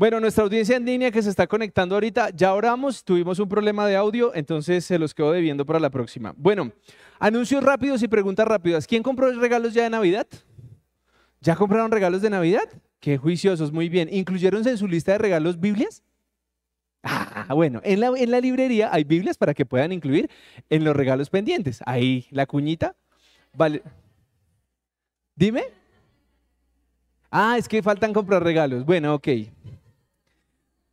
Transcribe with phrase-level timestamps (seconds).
[0.00, 3.86] Bueno, nuestra audiencia en línea que se está conectando ahorita, ya oramos, tuvimos un problema
[3.86, 6.32] de audio, entonces se los quedo debiendo para la próxima.
[6.38, 6.72] Bueno,
[7.18, 8.86] anuncios rápidos y preguntas rápidas.
[8.86, 10.26] ¿Quién compró regalos ya de Navidad?
[11.42, 12.62] ¿Ya compraron regalos de Navidad?
[12.98, 14.08] Qué juiciosos, muy bien.
[14.10, 16.02] ¿Incluyeron en su lista de regalos Biblias?
[17.02, 20.30] Ah, bueno, en la, en la librería hay Biblias para que puedan incluir
[20.70, 21.82] en los regalos pendientes.
[21.84, 22.96] Ahí la cuñita.
[23.54, 23.82] Vale.
[25.36, 25.64] Dime.
[27.30, 28.86] Ah, es que faltan comprar regalos.
[28.86, 29.28] Bueno, ok.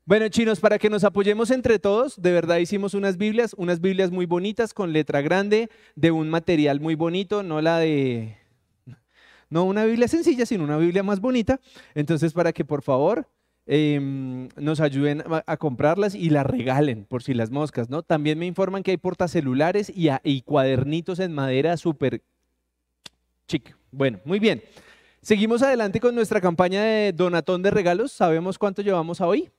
[0.08, 4.10] Bueno, chinos, para que nos apoyemos entre todos, de verdad hicimos unas Biblias, unas Biblias
[4.10, 8.38] muy bonitas con letra grande, de un material muy bonito, no la de,
[9.50, 11.60] no una Biblia sencilla, sino una Biblia más bonita.
[11.94, 13.28] Entonces, para que por favor
[13.66, 18.02] em, nos ayuden a, comprarlas y las regalen, por si las moscas, ¿no?
[18.02, 22.22] También me informan que hay portacelulares y, y cuadernitos en madera súper
[23.46, 23.76] chic.
[23.92, 24.64] Bueno, muy bien.
[25.22, 28.14] Seguimos adelante con nuestra campaña de donatón de regalos.
[28.14, 29.52] ¿Sabemos cuánto llevamos a hoy?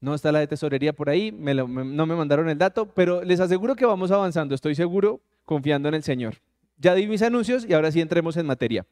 [0.00, 3.74] No está la de tesorería por ahí, no me mandaron el dato, pero les aseguro
[3.74, 6.36] que vamos avanzando, estoy seguro, confiando en el Señor.
[6.78, 8.86] Ya di mis anuncios y ahora sí entremos en materia.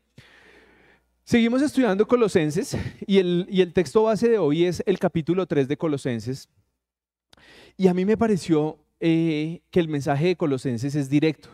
[1.25, 5.69] Seguimos estudiando Colosenses y el, y el texto base de hoy es el capítulo 3
[5.69, 6.49] de Colosenses.
[7.77, 11.49] Y a mí me pareció eh, que el mensaje de Colosenses es directo,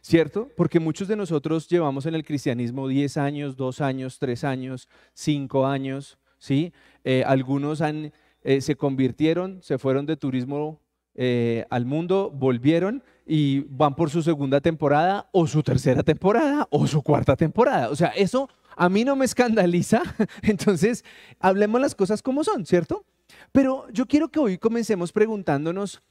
[0.00, 0.48] ¿cierto?
[0.56, 5.66] Porque muchos de nosotros llevamos en el cristianismo 10 años, 2 años, 3 años, 5
[5.66, 6.72] años, ¿sí?
[7.04, 10.80] Eh, algunos han eh, se convirtieron, se fueron de turismo
[11.14, 16.86] eh, al mundo, volvieron y van por su segunda temporada o su tercera temporada o
[16.86, 17.90] su cuarta temporada.
[17.90, 20.02] O sea, eso a mí no me escandaliza.
[20.42, 21.04] Entonces,
[21.40, 23.04] hablemos las cosas como son, ¿cierto?
[23.52, 26.02] Pero yo quiero que hoy comencemos preguntándonos,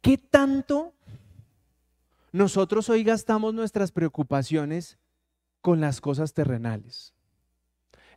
[0.00, 0.92] ¿qué tanto
[2.32, 4.98] nosotros hoy gastamos nuestras preocupaciones
[5.60, 7.14] con las cosas terrenales?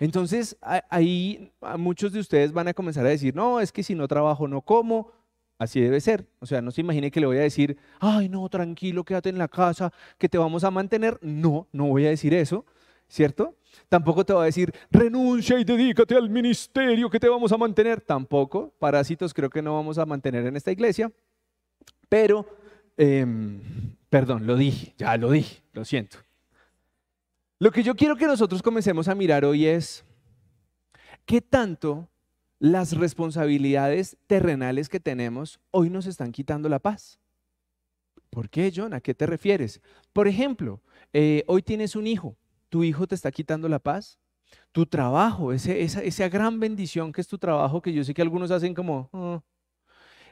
[0.01, 0.57] Entonces,
[0.89, 4.47] ahí muchos de ustedes van a comenzar a decir, no, es que si no trabajo
[4.47, 5.11] no como.
[5.59, 6.25] Así debe ser.
[6.39, 9.37] O sea, no se imagine que le voy a decir, ay, no, tranquilo, quédate en
[9.37, 11.19] la casa, que te vamos a mantener.
[11.21, 12.65] No, no voy a decir eso,
[13.07, 13.55] ¿cierto?
[13.89, 18.01] Tampoco te voy a decir, renuncia y dedícate al ministerio que te vamos a mantener.
[18.01, 21.11] Tampoco, parásitos creo que no vamos a mantener en esta iglesia.
[22.09, 22.47] Pero,
[22.97, 23.61] em,
[24.09, 26.17] perdón, lo dije, ya lo dije, lo siento.
[27.61, 30.03] Lo que yo quiero que nosotros comencemos a mirar hoy es
[31.27, 32.09] qué tanto
[32.57, 37.19] las responsabilidades terrenales que tenemos hoy nos están quitando la paz.
[38.31, 38.95] ¿Por qué, John?
[38.95, 39.79] ¿A qué te refieres?
[40.11, 40.81] Por ejemplo,
[41.13, 42.35] eh, hoy tienes un hijo,
[42.69, 44.17] tu hijo te está quitando la paz.
[44.71, 48.73] Tu trabajo, esa, gran bendición que es tu trabajo, que yo sé que algunos hacen
[48.73, 49.43] como, oh",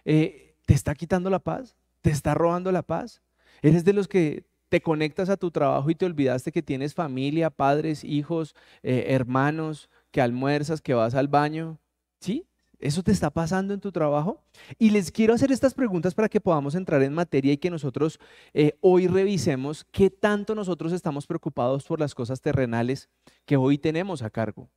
[0.04, 1.76] eh, ¿te está quitando la paz?
[2.02, 3.22] ¿Te está robando la paz?
[3.62, 7.50] ¿Eres de los que te conectas a tu trabajo y te olvidaste que tienes familia,
[7.50, 11.80] padres, hijos, eh, hermanos, que almuerzas, que vas al baño.
[12.20, 12.46] ¿Sí?
[12.80, 14.42] ¿Eso te está pasando en tu trabajo?
[14.78, 18.20] Y les quiero hacer estas preguntas para que podamos entrar en materia y que nosotros
[18.54, 23.10] eh, hoy revisemos qué tanto nosotros estamos preocupados por las cosas terrenales
[23.46, 24.70] que hoy tenemos a cargo.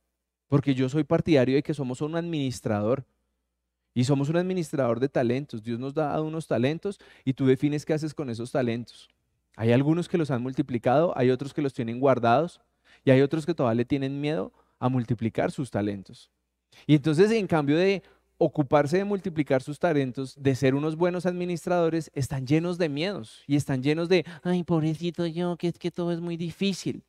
[0.49, 3.05] Porque yo soy partidario de que somos un administrador.
[3.95, 5.63] Y somos un administrador de talentos.
[5.63, 9.07] Dios nos da unos talentos y tú defines qué haces con esos talentos.
[9.55, 12.61] Hay algunos que los han multiplicado, hay otros que los tienen guardados
[13.05, 16.31] y hay otros que todavía le tienen miedo a multiplicar sus talentos.
[16.87, 18.01] Y entonces, en cambio de
[18.37, 23.55] ocuparse de multiplicar sus talentos, de ser unos buenos administradores, están llenos de miedos y
[23.55, 27.03] están llenos de, ay, pobrecito yo, que es que todo es muy difícil.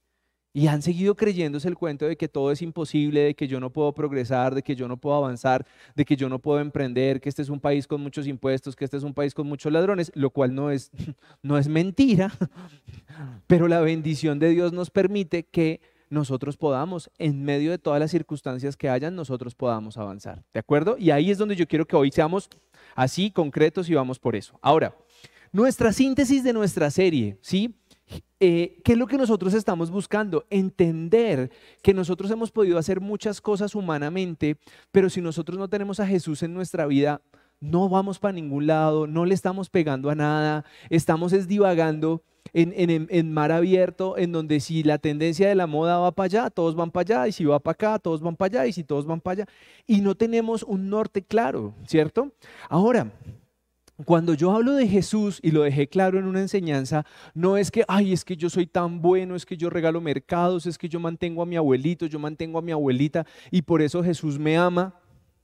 [0.57, 3.71] Y han seguido creyéndose el cuento de que todo es imposible, de que yo no
[3.71, 5.67] puedo progresar, de que yo no puedo avanzar,
[5.97, 8.85] de que yo no puedo emprender, que este es un país con muchos impuestos, que
[8.85, 10.93] este es un país con muchos ladrones, lo cual no es,
[11.43, 12.33] no es mentira,
[13.49, 18.13] pero la bendición de Dios nos permite que nosotros podamos, en medio de todas las
[18.13, 20.45] circunstancias que hayan, nosotros podamos avanzar.
[20.55, 20.97] ¿De acuerdo?
[20.97, 22.49] Y ahí es donde yo quiero que hoy seamos
[22.95, 24.57] así concretos y vamos por eso.
[24.63, 24.95] Ahora,
[25.55, 27.75] nuestra síntesis de nuestra serie, ¿sí?
[28.41, 30.45] Eh, ¿Qué es lo que nosotros estamos buscando?
[30.51, 31.51] Entender
[31.83, 34.59] que nosotros hemos podido hacer muchas cosas humanamente,
[34.93, 37.23] pero si nosotros no tenemos a Jesús en nuestra vida,
[37.61, 42.23] no vamos para ningún lado, no le estamos pegando a nada, estamos esdivagando
[42.53, 46.27] en, en, en, mar abierto, en donde si la tendencia de la moda va para
[46.27, 48.73] allá, todos van para allá, y si va para acá, todos van para allá, y
[48.73, 49.53] si todos van para allá,
[49.87, 52.33] y no tenemos un norte claro, ¿cierto?
[52.69, 53.11] Ahora,
[54.05, 57.85] cuando yo hablo de Jesús y lo dejé claro en una enseñanza, no es que,
[57.87, 60.99] ay, es que yo soy tan bueno, es que yo regalo mercados, es que yo
[60.99, 64.95] mantengo a mi abuelito, yo mantengo a mi abuelita y por eso Jesús me ama.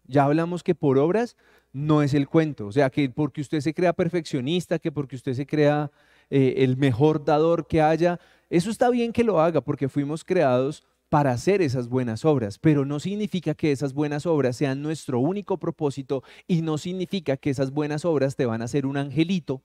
[0.07, 1.37] Ya hablamos que por obras
[1.73, 2.67] no es el cuento.
[2.67, 5.93] O sea, que porque usted se crea perfeccionista, que porque usted se crea
[6.29, 8.19] eh, el mejor dador que haya,
[8.49, 12.87] eso está bien que lo haga porque fuimos creados para hacer esas buenas obras, pero
[12.87, 17.73] no significa que esas buenas obras sean nuestro único propósito y no significa que esas
[17.73, 19.61] buenas obras te van a hacer un angelito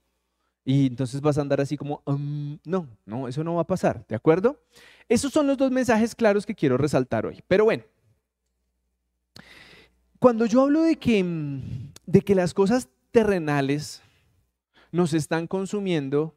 [0.65, 4.03] y entonces vas a andar así como, um, no, no, eso no va a pasar,
[4.07, 4.59] ¿de acuerdo?
[5.07, 7.43] Esos son los dos mensajes claros que quiero resaltar hoy.
[7.47, 7.83] Pero bueno,
[10.17, 11.61] cuando yo hablo de que, mm,
[12.07, 14.01] de que las cosas terrenales
[14.91, 16.33] nos están consumiendo,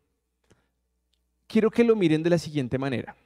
[1.47, 3.17] quiero que lo miren de la siguiente manera.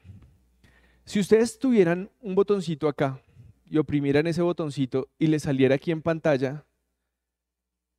[1.04, 3.20] Si ustedes tuvieran un botoncito acá
[3.69, 6.64] y oprimieran ese botoncito y le saliera aquí en pantalla,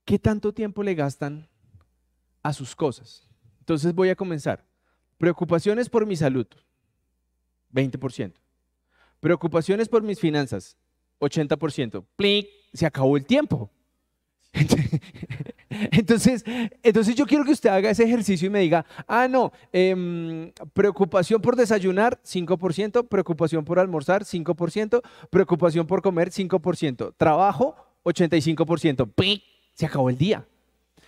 [0.06, 1.48] ¿qué tanto tiempo le gastan
[2.42, 3.28] a sus cosas?
[3.60, 4.66] Entonces voy a comenzar.
[5.18, 6.48] Preocupaciones por mi salud,
[7.74, 8.34] 20%.
[9.20, 10.78] Preocupaciones por mis finanzas,
[11.20, 12.06] 80%.
[12.16, 12.50] ¡Plic!
[12.74, 13.72] Se acabó el tiempo.
[15.92, 16.44] Entonces,
[16.82, 21.42] entonces yo quiero que usted haga ese ejercicio y me diga, ah, no, em, preocupación
[21.42, 29.08] por desayunar, 5%, preocupación por almorzar, 5%, preocupación por comer, 5%, trabajo, 85%.
[29.14, 29.44] ¡Plic!
[29.74, 30.46] Se acabó el día.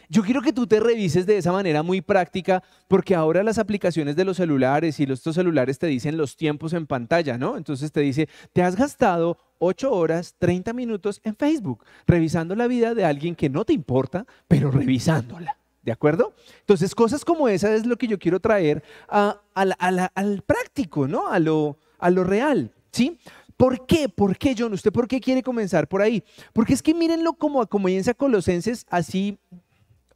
[0.09, 4.15] Yo quiero que tú te revises de esa manera muy práctica, porque ahora las aplicaciones
[4.15, 7.57] de los celulares y los, estos celulares te dicen los tiempos en pantalla, ¿no?
[7.57, 12.94] Entonces te dice, te has gastado 8 horas, 30 minutos en Facebook, revisando la vida
[12.94, 15.57] de alguien que no te importa, pero revisándola.
[15.81, 16.34] ¿De acuerdo?
[16.62, 21.28] Entonces, cosas como esa es lo que yo quiero traer al práctico, ¿no?
[21.28, 23.19] A lo, a lo real, ¿sí?
[23.56, 24.10] ¿Por qué?
[24.10, 24.74] ¿Por qué, John?
[24.74, 26.24] ¿Usted por qué quiere comenzar por ahí?
[26.54, 29.38] Porque es que mírenlo como comienza Colosenses, así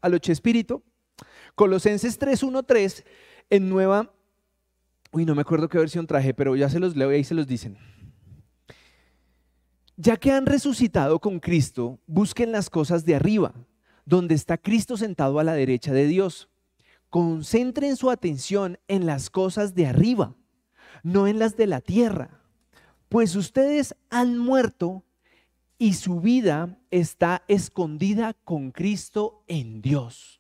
[0.02, 0.82] al ocho espíritu.
[1.56, 3.04] Colosenses 3.1.3
[3.50, 4.12] en nueva,
[5.12, 7.34] uy, no me acuerdo qué versión traje, pero ya se los leo y ahí se
[7.34, 7.78] los dicen.
[10.02, 13.54] Ya que han resucitado con Cristo, busquen las cosas de arriba,
[14.06, 16.48] donde está Cristo sentado a la derecha de Dios.
[17.10, 20.38] Concentren su atención en las cosas de arriba,
[21.04, 22.40] no en las de la tierra,
[23.10, 25.04] pues ustedes han muerto
[25.78, 30.40] y su vida está escondida con Cristo en Dios.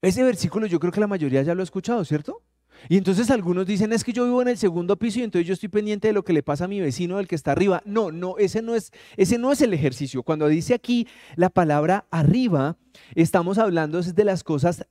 [0.00, 2.42] Ese versículo yo creo que la mayoría ya lo ha escuchado, ¿cierto?
[2.88, 5.54] Y entonces algunos dicen, es que yo vivo en el segundo piso y entonces yo
[5.54, 7.82] estoy pendiente de lo que le pasa a mi vecino del que está arriba.
[7.84, 10.22] No, no, ese no es, ese no es el ejercicio.
[10.22, 12.76] Cuando dice aquí la palabra arriba,
[13.14, 14.86] estamos hablando de las cosas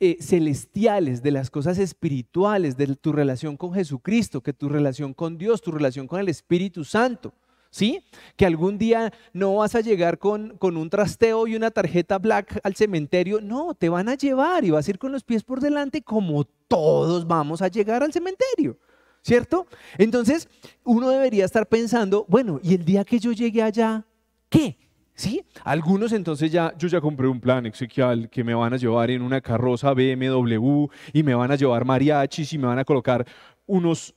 [0.00, 5.38] eh, celestiales, de las cosas espirituales, de tu relación con Jesucristo, que tu relación con
[5.38, 7.34] Dios, tu relación con el Espíritu Santo.
[7.70, 8.02] ¿sí?
[8.36, 12.60] Que algún día no vas a llegar con, con, un trasteo y una tarjeta black
[12.62, 13.40] al cementerio.
[13.40, 16.46] No, te van a llevar y vas a ir con los pies por delante como
[16.70, 18.78] todos vamos a llegar al cementerio.
[19.22, 19.66] ¿Cierto?
[19.98, 20.48] Entonces,
[20.82, 24.06] uno debería estar pensando, bueno, ¿y el día que yo llegue allá,
[24.48, 24.78] qué?
[25.14, 25.44] ¿Sí?
[25.64, 29.20] Algunos entonces ya, yo ya compré un plan exequial que me van a llevar en
[29.20, 33.26] una carroza BMW y me van a llevar mariachis y me van a colocar
[33.66, 34.14] unos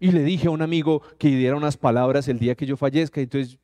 [0.00, 3.20] y le dije a un amigo que diera unas palabras el día que yo fallezca.
[3.20, 3.58] Entonces,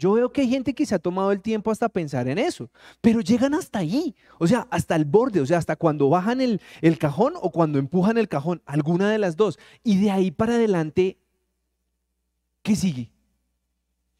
[0.00, 2.70] yo veo que hay gente que se ha tomado el tiempo hasta pensar en eso,
[3.02, 6.62] pero llegan hasta ahí, o sea, hasta el borde, o sea, hasta cuando bajan el,
[6.80, 9.58] el cajón o cuando empujan el cajón, alguna de las dos.
[9.84, 11.18] Y de ahí para adelante,
[12.62, 13.12] ¿qué sigue?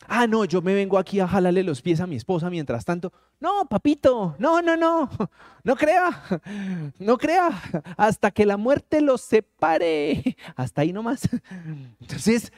[0.06, 3.10] Ah, no, yo me vengo aquí a jalarle los pies a mi esposa mientras tanto.
[3.38, 5.08] No, papito, no, no, no,
[5.64, 6.22] no crea,
[6.98, 7.48] no crea,
[7.96, 10.36] hasta que la muerte los separe.
[10.56, 11.22] Hasta ahí nomás.
[12.00, 12.52] Entonces,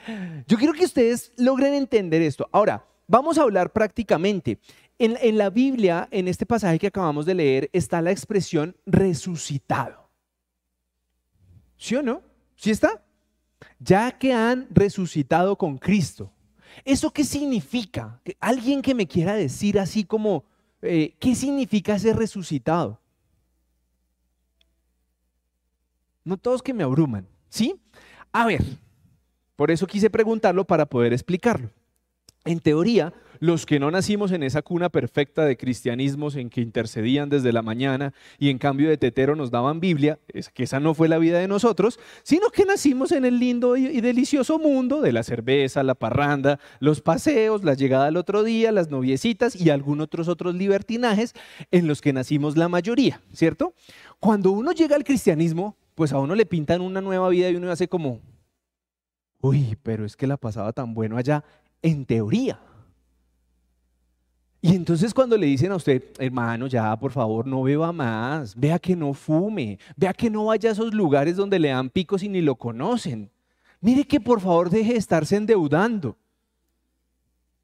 [0.48, 2.48] yo quiero que ustedes logren entender esto.
[2.50, 4.58] Ahora, vamos a hablar prácticamente.
[4.98, 10.08] En, la Biblia, en este pasaje que acabamos de leer, está la expresión resucitado.
[11.76, 12.22] ¿Sí o no?
[12.54, 13.02] ¿Sí está?
[13.80, 16.30] Ya que han resucitado con Cristo.
[16.84, 18.20] ¿Eso qué significa?
[18.38, 20.44] Alguien que me quiera decir así como,
[20.82, 23.00] eh, ¿qué significa ser resucitado?
[26.24, 27.80] No todos que me abruman, ¿sí?
[28.30, 28.62] A ver,
[29.56, 31.70] por eso quise preguntarlo para poder explicarlo.
[32.44, 37.28] En teoría, los que no nacimos en esa cuna perfecta de cristianismos en que intercedían
[37.28, 40.94] desde la mañana y en cambio de tetero nos daban Biblia, es que esa no
[40.94, 45.12] fue la vida de nosotros, sino que nacimos en el lindo y delicioso mundo de
[45.12, 50.04] la cerveza, la parranda, los paseos, la llegada al otro día, las noviecitas y algunos
[50.04, 51.34] otros otros libertinajes
[51.70, 53.74] en los que nacimos la mayoría, ¿cierto?
[54.20, 57.72] Cuando uno llega al cristianismo, pues a uno le pintan una nueva vida y uno
[57.72, 58.20] hace como,
[59.40, 61.44] uy, pero es que la pasaba tan bueno allá,
[61.82, 62.60] en teoría.
[64.64, 68.78] Y entonces cuando le dicen a usted, hermano, ya por favor no beba más, vea
[68.78, 72.28] que no fume, vea que no vaya a esos lugares donde le dan picos y
[72.28, 73.28] ni lo conocen.
[73.80, 76.16] Mire que por favor deje de estarse endeudando.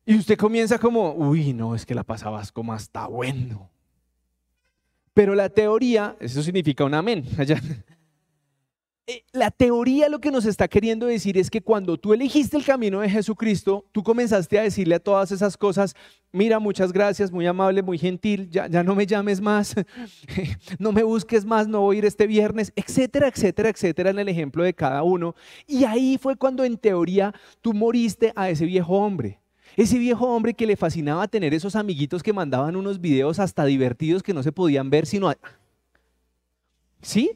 [0.05, 3.71] Y usted comienza como, uy, no, es que la pasabas como hasta bueno.
[5.15, 7.25] Pero la teoría, eso significa un amén.
[7.39, 7.57] eh,
[9.33, 13.01] la teoría lo que nos está queriendo decir es que cuando tú elegiste el camino
[13.01, 15.95] de Jesucristo, tú comenzaste a decirle a todas esas cosas,
[16.31, 19.75] mira, muchas gracias, muy amable, muy gentil, ya, no me llames más,
[20.79, 24.29] no me busques más, no voy a ir este viernes, etcétera, etcétera, etcétera, en el
[24.29, 25.35] ejemplo de cada uno.
[25.67, 29.41] Y ahí fue cuando en teoría tú moriste a ese viejo hombre.
[29.77, 34.23] Ese viejo hombre que le fascinaba tener esos amiguitos que mandaban unos videos hasta divertidos
[34.23, 35.33] que no se podían ver sino...
[37.01, 37.31] ¿Sí?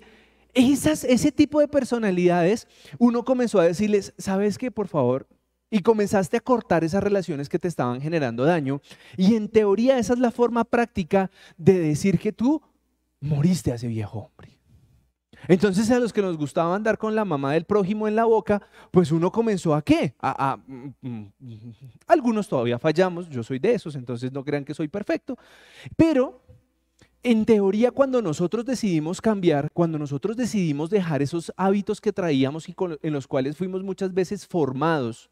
[0.54, 2.68] Esas, ese tipo de personalidades,
[2.98, 4.70] uno comenzó a decirles, ¿sabes qué?
[4.70, 5.26] Por favor,
[5.70, 8.82] y comenzaste a cortar esas relaciones que te estaban generando daño.
[9.16, 12.60] Y en teoría esa es la forma práctica de decir que tú
[13.20, 14.58] moriste a ese viejo hombre.
[15.48, 18.62] Entonces a los que nos gustaba andar con la mamá del prójimo en la boca,
[18.90, 20.14] pues uno comenzó a qué?
[20.20, 21.32] A, a, mm, mm,
[22.06, 25.36] algunos todavía fallamos, yo soy de esos, entonces no crean que soy perfecto,
[25.96, 26.41] pero
[27.22, 32.74] en teoría, cuando nosotros decidimos cambiar, cuando nosotros decidimos dejar esos hábitos que traíamos y
[33.02, 35.30] en los cuales fuimos muchas veces formados,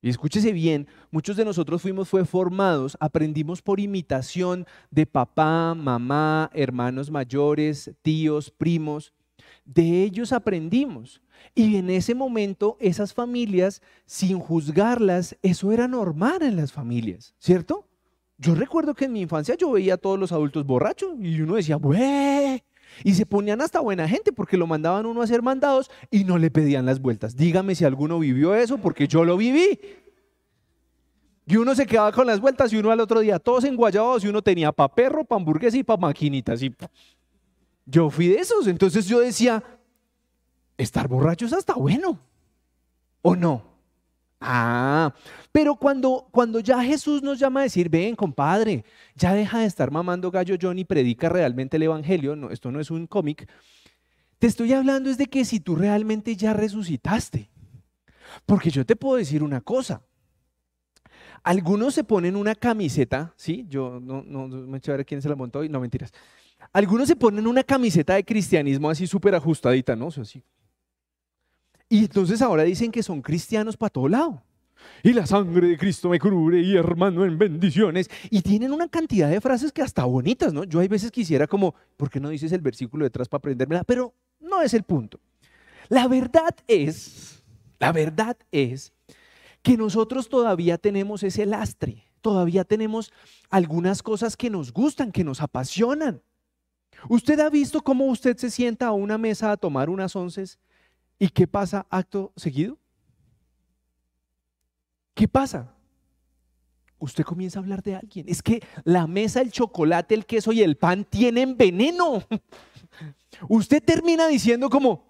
[0.00, 6.50] y escúchese bien, muchos de nosotros fuimos fue formados, aprendimos por imitación de papá, mamá,
[6.54, 9.12] hermanos mayores, tíos, primos.
[9.64, 11.20] De ellos aprendimos.
[11.54, 17.87] Y en ese momento esas familias, sin juzgarlas, eso era normal en las familias, ¿cierto?
[18.38, 21.56] Yo recuerdo que en mi infancia yo veía a todos los adultos borrachos y uno
[21.56, 22.62] decía, ¡bueh!
[23.04, 26.38] Y se ponían hasta buena gente porque lo mandaban uno a hacer mandados y no
[26.38, 27.36] le pedían las vueltas.
[27.36, 29.80] Dígame si alguno vivió eso porque yo lo viví.
[31.46, 34.28] Y uno se quedaba con las vueltas y uno al otro día todos enguayados y
[34.28, 36.62] uno tenía pa' perro, pa' hamburguesa y pa' maquinitas.
[36.62, 36.74] Y
[37.86, 38.66] yo fui de esos.
[38.66, 39.64] Entonces yo decía,
[40.76, 42.20] estar borracho es hasta bueno.
[43.22, 43.67] ¿O no?
[44.40, 45.12] Ah,
[45.50, 48.84] pero cuando, cuando ya Jesús nos llama a decir, ven compadre,
[49.16, 52.78] ya deja de estar mamando gallo John y predica realmente el Evangelio, no, esto no
[52.78, 53.48] es un cómic,
[54.38, 57.50] te estoy hablando es de que si tú realmente ya resucitaste,
[58.46, 60.02] porque yo te puedo decir una cosa,
[61.42, 63.66] algunos se ponen una camiseta, ¿sí?
[63.68, 66.12] Yo no, no, me a ver quién se la montó y no mentiras.
[66.72, 70.06] Algunos se ponen una camiseta de cristianismo así súper ajustadita, ¿no?
[70.06, 70.24] O sea,
[71.88, 74.42] y entonces ahora dicen que son cristianos para todo lado.
[75.02, 78.10] Y la sangre de Cristo me cubre y hermano en bendiciones.
[78.30, 80.64] Y tienen una cantidad de frases que hasta bonitas, ¿no?
[80.64, 83.84] Yo hay veces quisiera como, ¿por qué no dices el versículo detrás para aprendérmela?
[83.84, 85.20] Pero no es el punto.
[85.88, 87.42] La verdad es,
[87.78, 88.92] la verdad es
[89.62, 93.12] que nosotros todavía tenemos ese lastre, todavía tenemos
[93.50, 96.22] algunas cosas que nos gustan, que nos apasionan.
[97.08, 100.58] ¿Usted ha visto cómo usted se sienta a una mesa a tomar unas onces
[101.18, 102.78] ¿Y qué pasa acto seguido?
[105.14, 105.74] ¿Qué pasa?
[107.00, 108.26] Usted comienza a hablar de alguien.
[108.28, 112.22] Es que la mesa, el chocolate, el queso y el pan tienen veneno.
[113.48, 115.04] Usted termina diciendo como,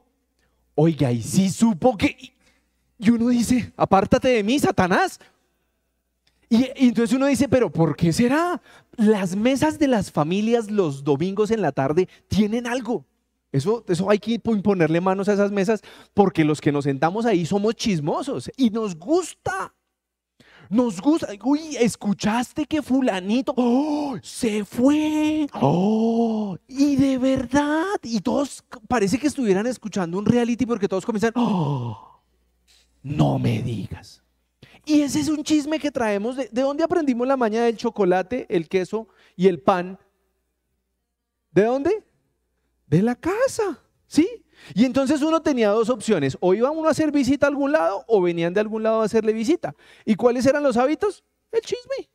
[0.74, 2.34] oiga, y si supo que...
[2.98, 5.20] Y uno dice, apártate de mí, Satanás.
[6.48, 8.60] Y, y, entonces uno dice, pero ¿por qué será?
[8.96, 13.04] Las mesas de las familias los domingos en la tarde tienen algo.
[13.50, 15.80] Eso, eso hay que ponerle manos a esas mesas
[16.12, 19.74] porque los que nos sentamos ahí somos chismosos y nos gusta.
[20.68, 21.28] Nos gusta.
[21.42, 24.18] Uy, escuchaste que fulanito ¡oh!
[24.22, 25.46] se fue.
[25.54, 26.58] ¡Oh!
[26.68, 27.86] y de verdad.
[28.02, 31.32] Y todos parece que estuvieran escuchando un reality porque todos comienzan.
[31.36, 32.20] ¡Oh!
[33.02, 34.22] no me digas.
[34.84, 36.36] Y ese es un chisme que traemos.
[36.36, 39.98] ¿De, de dónde aprendimos la maña del chocolate, el queso y el pan?
[41.50, 42.07] ¿De dónde?
[42.88, 44.44] De la casa, ¿sí?
[44.74, 48.04] Y entonces uno tenía dos opciones, o iba uno a hacer visita a algún lado
[48.08, 49.74] o venían de algún lado a hacerle visita.
[50.04, 51.24] ¿Y cuáles eran los hábitos?
[51.52, 52.08] El chisme.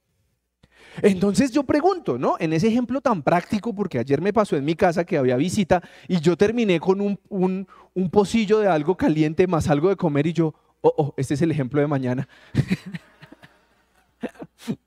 [1.01, 2.35] Entonces yo pregunto, ¿no?
[2.39, 5.81] En ese ejemplo tan práctico, porque ayer me pasó en mi casa que había visita
[6.07, 10.27] y yo terminé con un, un, un pocillo de algo caliente más algo de comer
[10.27, 12.27] y yo, oh, oh, este es el ejemplo de mañana.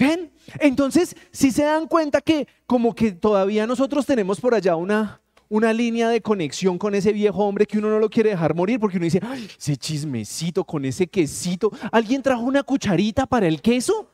[0.00, 0.32] ¿Ven?
[0.60, 5.74] Entonces, si se dan cuenta que como que todavía nosotros tenemos por allá una, una
[5.74, 8.96] línea de conexión con ese viejo hombre que uno no lo quiere dejar morir porque
[8.96, 11.70] uno dice, Ay, ese chismecito con ese quesito.
[11.92, 14.10] ¿Alguien trajo una cucharita para el queso?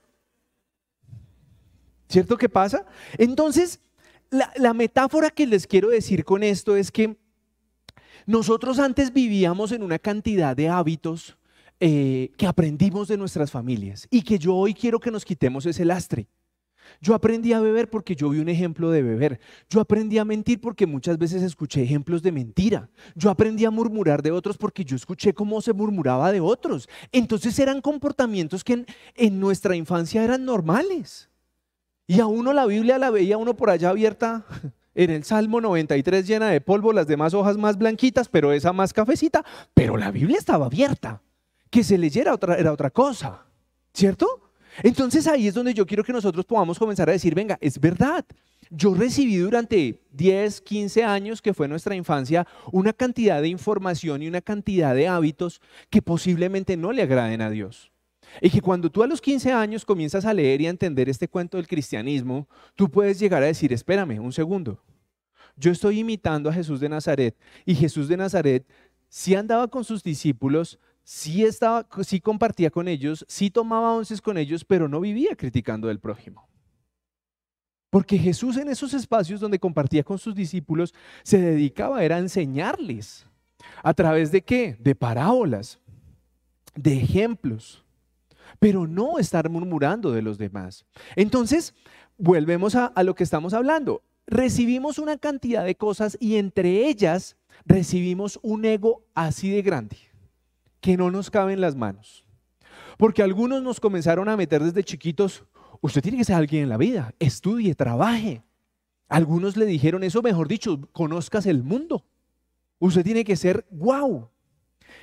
[2.08, 2.84] ¿Cierto que pasa?
[3.16, 3.78] Entonces,
[4.28, 7.16] la, la metáfora que les quiero decir con esto es que
[8.26, 11.36] nosotros antes vivíamos en una cantidad de hábitos
[11.80, 15.84] eh, que aprendimos de nuestras familias y que yo hoy quiero que nos quitemos ese
[15.84, 16.28] lastre.
[17.00, 19.40] Yo aprendí a beber porque yo vi un ejemplo de beber.
[19.68, 22.88] Yo aprendí a mentir porque muchas veces escuché ejemplos de mentira.
[23.14, 26.88] Yo aprendí a murmurar de otros porque yo escuché cómo se murmuraba de otros.
[27.12, 31.28] Entonces eran comportamientos que en, en nuestra infancia eran normales.
[32.06, 34.46] Y a uno la Biblia la veía uno por allá abierta
[34.94, 38.92] en el Salmo 93 llena de polvo, las demás hojas más blanquitas, pero esa más
[38.92, 41.20] cafecita, pero la Biblia estaba abierta.
[41.70, 43.44] Que se leyera otra, era otra cosa,
[43.92, 44.50] ¿cierto?
[44.82, 48.24] Entonces ahí es donde yo quiero que nosotros podamos comenzar a decir, venga, es verdad.
[48.70, 54.28] Yo recibí durante 10, 15 años, que fue nuestra infancia, una cantidad de información y
[54.28, 57.92] una cantidad de hábitos que posiblemente no le agraden a Dios.
[58.40, 61.28] Y que cuando tú a los 15 años comienzas a leer y a entender este
[61.28, 64.82] cuento del cristianismo, tú puedes llegar a decir, espérame un segundo,
[65.56, 68.66] yo estoy imitando a Jesús de Nazaret y Jesús de Nazaret
[69.08, 74.36] sí andaba con sus discípulos, sí, estaba, sí compartía con ellos, sí tomaba onces con
[74.36, 76.48] ellos, pero no vivía criticando del prójimo.
[77.90, 83.24] Porque Jesús en esos espacios donde compartía con sus discípulos se dedicaba era a enseñarles.
[83.84, 84.76] ¿A través de qué?
[84.80, 85.78] De parábolas,
[86.74, 87.86] de ejemplos
[88.58, 90.84] pero no estar murmurando de los demás.
[91.14, 91.74] Entonces,
[92.16, 94.02] volvemos a, lo que estamos hablando.
[94.26, 99.96] Recibimos una cantidad de cosas y entre ellas recibimos un ego así de grande
[100.80, 102.24] que no nos cabe en las manos.
[102.98, 105.44] Porque algunos nos comenzaron a meter desde chiquitos,
[105.80, 108.42] usted tiene que ser alguien en la vida, estudie, trabaje.
[109.08, 112.04] Algunos le dijeron eso, mejor dicho, conozcas el mundo.
[112.78, 114.30] Usted tiene que ser wow.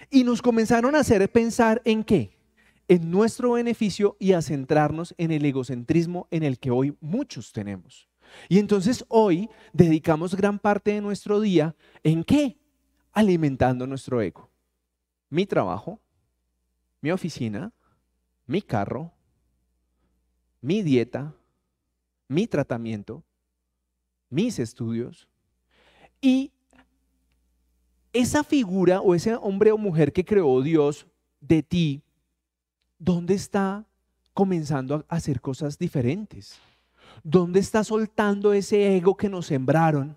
[0.09, 2.37] Y nos comenzaron a hacer pensar en qué?
[2.87, 8.07] en nuestro beneficio y a centrarnos en el egocentrismo en el que hoy muchos tenemos.
[8.49, 12.57] Y entonces hoy dedicamos gran parte de nuestro día en qué?
[13.11, 14.49] Alimentando nuestro ego.
[15.33, 15.99] Mi trabajo,
[17.01, 17.73] mi oficina,
[18.45, 19.11] mi carro,
[20.61, 21.33] mi dieta,
[22.27, 23.23] mi tratamiento,
[24.29, 25.27] mis estudios.
[26.21, 26.51] Y
[28.13, 31.07] esa figura o ese hombre o mujer que creó Dios
[31.41, 32.03] de ti
[32.99, 33.87] ¿dónde está
[34.35, 36.59] comenzando a hacer cosas diferentes?
[37.23, 40.15] ¿Dónde está soltando ese ego que nos sembraron?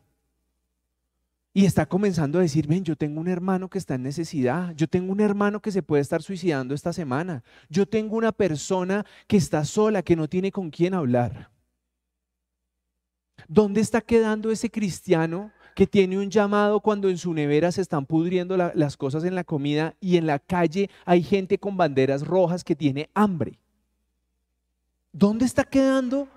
[1.57, 4.87] Y está comenzando a decir, ven, yo tengo un hermano que está en necesidad, yo
[4.87, 9.39] tengo un hermano que se puede estar suicidando esta semana, yo tengo una persona que
[9.39, 11.49] está sola, que no tiene con quién hablar.
[13.49, 18.05] ¿Dónde está quedando ese cristiano que tiene un llamado cuando en su nevera se están
[18.05, 22.65] pudriendo las cosas en la comida y en la calle hay gente con banderas rojas
[22.65, 23.59] que tiene hambre.
[25.11, 26.29] ¿Dónde está quedando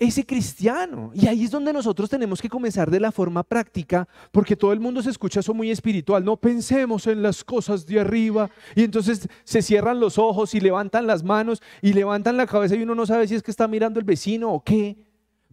[0.00, 1.12] ese cristiano?
[1.14, 4.80] Y ahí es donde nosotros tenemos que comenzar de la forma práctica, porque todo el
[4.80, 6.24] mundo se escucha eso muy espiritual.
[6.24, 8.50] No pensemos en las cosas de arriba.
[8.74, 12.82] Y entonces se cierran los ojos y levantan las manos y levantan la cabeza y
[12.82, 14.96] uno no sabe si es que está mirando el vecino o qué.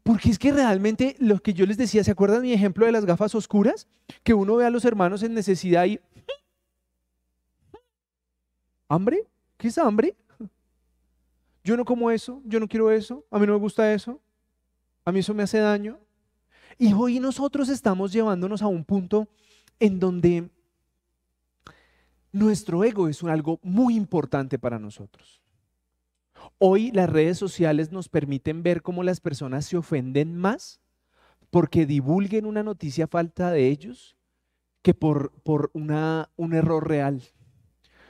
[0.02, 3.06] Porque es que realmente lo que yo les decía, ¿se acuerdan mi ejemplo de las
[3.06, 3.88] gafas oscuras?
[4.24, 6.00] Que uno ve a los hermanos en necesidad y...
[8.88, 9.28] ¿Hambre?
[9.58, 10.16] ¿Qué es hambre?
[11.66, 14.22] Yo no como eso, yo no quiero eso, a mí no me gusta eso,
[15.08, 16.02] a mí eso me hace daño.
[16.78, 19.30] Y hoy nosotros estamos llevándonos a un punto
[19.80, 20.50] en donde
[22.34, 25.42] nuestro ego es algo muy importante para nosotros.
[26.58, 30.82] Hoy las redes sociales nos permiten ver cómo las personas se ofenden más
[31.52, 34.18] porque divulguen una noticia falta de ellos
[34.82, 37.24] que por, por una, un error real.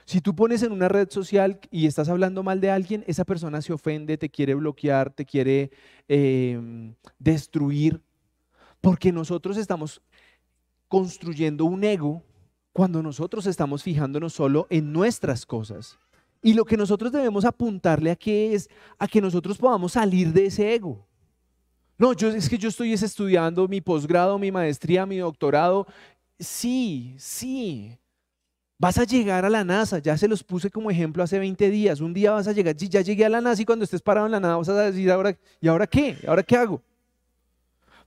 [0.08, 3.62] Si tú pones en una red social y estás hablando mal de alguien, esa persona
[3.62, 5.70] se ofende, te quiere bloquear, te quiere
[6.08, 8.02] em, destruir,
[8.80, 10.02] porque nosotros estamos
[10.88, 12.24] construyendo un ego
[12.72, 16.00] cuando nosotros estamos fijándonos solo en nuestras cosas.
[16.42, 20.74] Y lo que nosotros debemos apuntarle aquí es a que nosotros podamos salir de ese
[20.74, 21.06] ego.
[21.98, 25.86] No, yo, es que yo estoy estudiando mi posgrado, mi maestría, mi doctorado.
[26.40, 27.98] Sí, sí.
[28.80, 32.00] Vas a llegar a la NASA, ya se los puse como ejemplo hace 20 días.
[32.00, 34.34] Un día vas a llegar, ya llegué a la NASA y cuando estés parado en
[34.34, 36.18] la NASA vas a decir, ¿ahora, ¿y ahora qué?
[36.28, 36.82] ¿Ahora qué hago?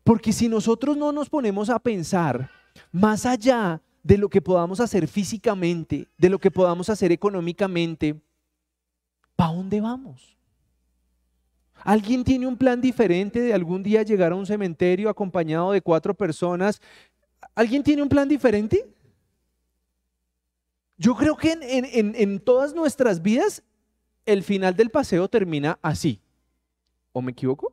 [0.04, 2.48] Porque si nosotros no nos ponemos a pensar
[2.92, 8.14] más allá de lo que podamos hacer físicamente, de lo que podamos hacer económicamente,
[9.34, 10.36] ¿para dónde vamos?
[11.82, 16.14] ¿Alguien tiene un plan diferente de algún día llegar a un cementerio acompañado de cuatro
[16.14, 16.80] personas?
[17.56, 18.86] ¿Alguien tiene un plan diferente?
[21.00, 23.62] Yo creo que en, todas nuestras vidas
[24.26, 26.20] el final del paseo termina así.
[27.12, 27.72] ¿O me equivoco?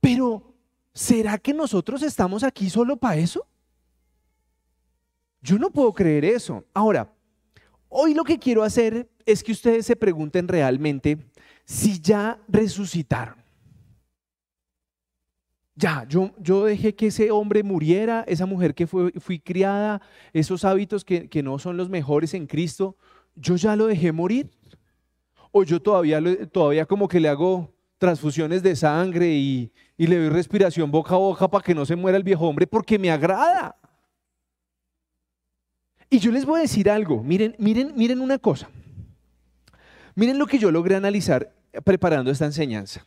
[0.00, 0.56] Pero
[0.92, 3.46] ¿será que nosotros estamos aquí solo para eso?
[5.40, 6.64] Yo no puedo creer eso.
[6.74, 7.14] Ahora,
[7.88, 11.30] hoy lo que quiero hacer es que ustedes se pregunten realmente
[11.64, 13.37] si ya resucitaron.
[15.78, 21.04] Ya, yo, yo dejé que ese hombre muriera, esa mujer que fui criada, esos hábitos
[21.04, 22.96] que, que, no son los mejores en Cristo,
[23.36, 24.50] yo ya lo dejé morir.
[25.52, 30.30] O yo todavía, todavía como que le hago transfusiones de sangre y, y le doy
[30.30, 33.76] respiración boca a boca para que no se muera el viejo hombre porque me agrada.
[36.10, 38.68] Y yo les voy a decir algo, miren, miren, miren una cosa.
[40.16, 43.06] Miren lo que yo logré analizar preparando esta enseñanza.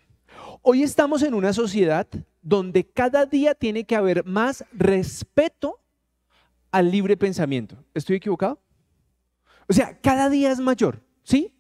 [0.63, 2.07] Hoy estamos en una sociedad
[2.43, 5.79] donde cada día tiene que haber más respeto
[6.69, 7.83] al libre pensamiento.
[7.95, 8.61] ¿Estoy equivocado?
[9.67, 11.51] O sea, cada día es mayor, ¿sí?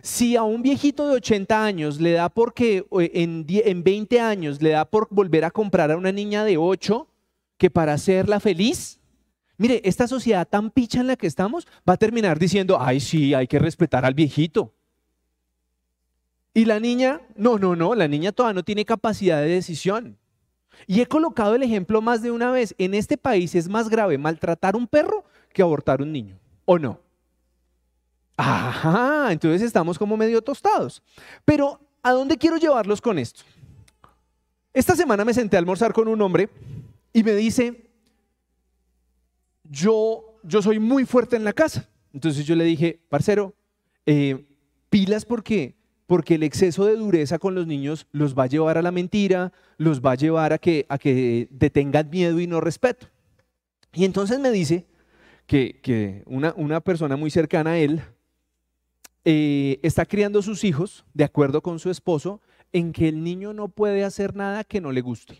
[0.00, 4.70] Si a un viejito de 80 años le da porque en, en 20 años le
[4.70, 7.08] da por volver a comprar a una niña de 8
[7.58, 9.00] que para hacerla feliz,
[9.58, 13.34] mire, esta sociedad tan picha en la que estamos va a terminar diciendo, ay sí,
[13.34, 14.72] hay que respetar al viejito.
[16.52, 20.18] Y la niña, no, no, no, la niña todavía no tiene capacidad de decisión.
[20.86, 22.74] Y he colocado el ejemplo más de una vez.
[22.78, 26.38] En este país es más grave maltratar un perro que abortar un niño.
[26.64, 27.00] ¿O no?
[28.36, 31.02] Ajá, entonces estamos como medio tostados.
[31.44, 33.42] Pero, ¿a dónde quiero llevarlos con esto?
[34.72, 36.48] Esta semana me senté a almorzar con un hombre
[37.12, 37.90] y me dice,
[39.64, 41.88] yo, yo soy muy fuerte en la casa.
[42.12, 43.54] Entonces yo le dije, parcero,
[44.06, 44.46] eh,
[44.88, 45.76] pilas porque
[46.10, 49.52] porque el exceso de dureza con los niños los va a llevar a la mentira,
[49.76, 53.06] los va a llevar a que, a detengan miedo y no respeto.
[53.92, 54.88] Y entonces me dice
[55.46, 58.02] que, una, persona muy cercana a él
[59.24, 62.40] eh, está criando sus hijos de acuerdo con su esposo
[62.72, 65.38] en que el niño no puede hacer nada que no le guste.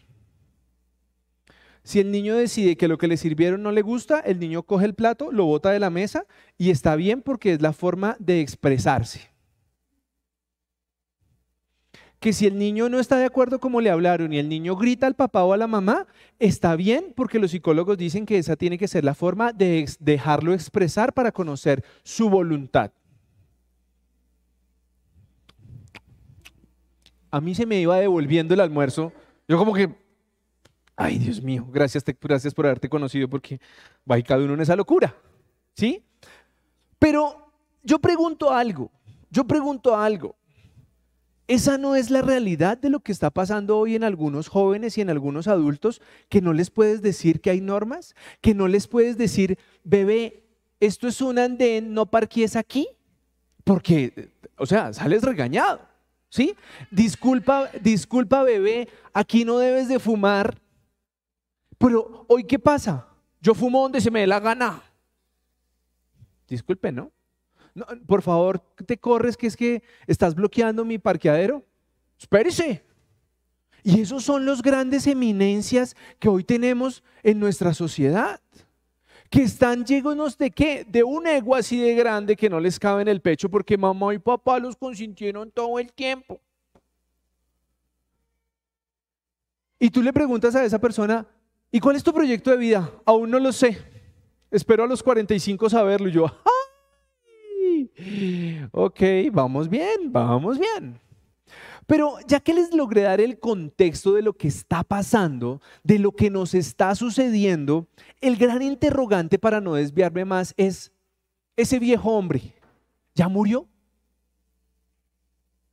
[1.82, 4.84] Si el niño decide que lo que le sirvieron no le gusta, el niño coge
[4.86, 8.40] el plato, lo bota de la mesa y está bien porque es la forma de
[8.40, 9.30] expresarse
[12.20, 15.06] que si el niño no está de acuerdo como le hablaron y el niño grita
[15.06, 16.06] al papá o a la mamá,
[16.38, 20.52] está bien porque los psicólogos dicen que esa tiene que ser la forma de dejarlo
[20.52, 22.92] expresar para conocer su voluntad.
[27.30, 29.12] A mí se me iba devolviendo el almuerzo.
[29.48, 29.88] Yo como que,
[30.96, 33.60] ay Dios mío, gracias, gracias por haberte conocido porque
[34.08, 35.16] va y cada uno en esa locura.
[35.74, 36.04] ¿Sí?
[36.98, 37.50] Pero
[37.82, 38.90] yo pregunto algo,
[39.30, 40.36] yo pregunto algo.
[41.50, 45.00] Esa no es la realidad de lo que está pasando hoy en algunos jóvenes y
[45.00, 49.18] en algunos adultos, que no les puedes decir que hay normas, que no les puedes
[49.18, 50.44] decir, bebé,
[50.78, 52.86] esto es un andén, no parques aquí,
[53.64, 55.80] porque, o sea, sales regañado,
[56.28, 56.54] ¿sí?
[56.88, 60.56] Disculpa, disculpa, bebé, aquí no debes de fumar,
[61.78, 63.08] pero hoy, ¿qué pasa?
[63.40, 64.84] Yo fumo donde se me dé la gana.
[66.46, 67.10] Disculpe, ¿no?
[68.06, 71.64] Por favor, te corres, que es que estás bloqueando mi parqueadero.
[72.18, 72.84] Espérese.
[73.82, 78.40] Y esos son los grandes eminencias que hoy tenemos en nuestra sociedad.
[79.30, 80.84] Que están llenos de qué?
[80.84, 84.12] De un ego así de grande que no les cabe en el pecho porque mamá
[84.12, 86.40] y papá los consintieron todo el tiempo.
[89.78, 91.26] Y tú le preguntas a esa persona,
[91.70, 92.90] ¿y cuál es tu proyecto de vida?
[93.06, 93.78] Aún no lo sé.
[94.50, 96.08] Espero a los 45 saberlo.
[96.08, 96.26] Y yo,
[98.72, 99.00] Ok,
[99.32, 101.00] vamos bien, vamos bien.
[101.86, 106.12] Pero ya que les logré dar el contexto de lo que está pasando, de lo
[106.12, 107.88] que nos está sucediendo,
[108.20, 110.92] el gran interrogante para no desviarme más es,
[111.56, 112.54] ese viejo hombre,
[113.14, 113.66] ¿ya murió?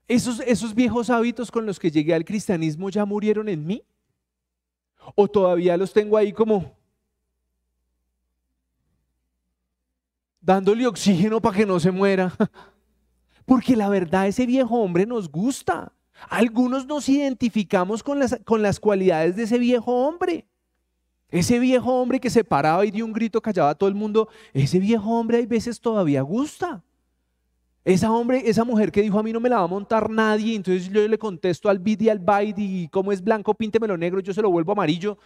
[0.08, 3.84] ¿Esos, esos viejos hábitos con los que llegué al cristianismo ya murieron en mí?
[5.16, 6.77] ¿O todavía los tengo ahí como,
[10.48, 12.34] dándole oxígeno para que no se muera.
[13.46, 15.92] Porque la verdad, ese viejo hombre nos gusta.
[16.30, 20.48] Algunos nos identificamos con las, con las cualidades de ese viejo hombre.
[21.30, 24.30] Ese viejo hombre que se paraba y dio un grito, callaba a todo el mundo.
[24.54, 26.82] Ese viejo hombre hay veces todavía gusta.
[27.84, 30.56] Esa, hombre, esa mujer que dijo a mí no me la va a montar nadie,
[30.56, 34.22] entonces yo le contesto al bid y al bide y como es blanco, píntemelo negro,
[34.22, 35.18] yo se lo vuelvo amarillo.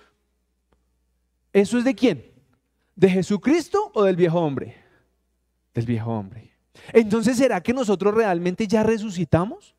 [1.53, 2.25] ¿Eso es de quién?
[2.95, 4.81] ¿De Jesucristo o del viejo hombre?
[5.73, 6.51] Del viejo hombre.
[6.93, 9.75] Entonces, ¿será que nosotros realmente ya resucitamos?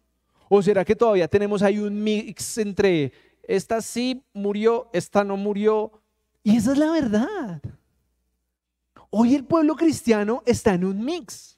[0.49, 5.93] ¿O será que todavía tenemos ahí un mix entre esta sí murió, esta no murió?
[6.43, 7.63] Y esa es la verdad.
[9.11, 11.57] Hoy el pueblo cristiano está en un mix.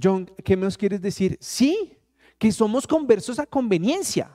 [0.00, 1.36] John, ¿qué nos quieres decir?
[1.40, 1.96] Sí,
[2.38, 4.30] que somos conversos a conveniencia.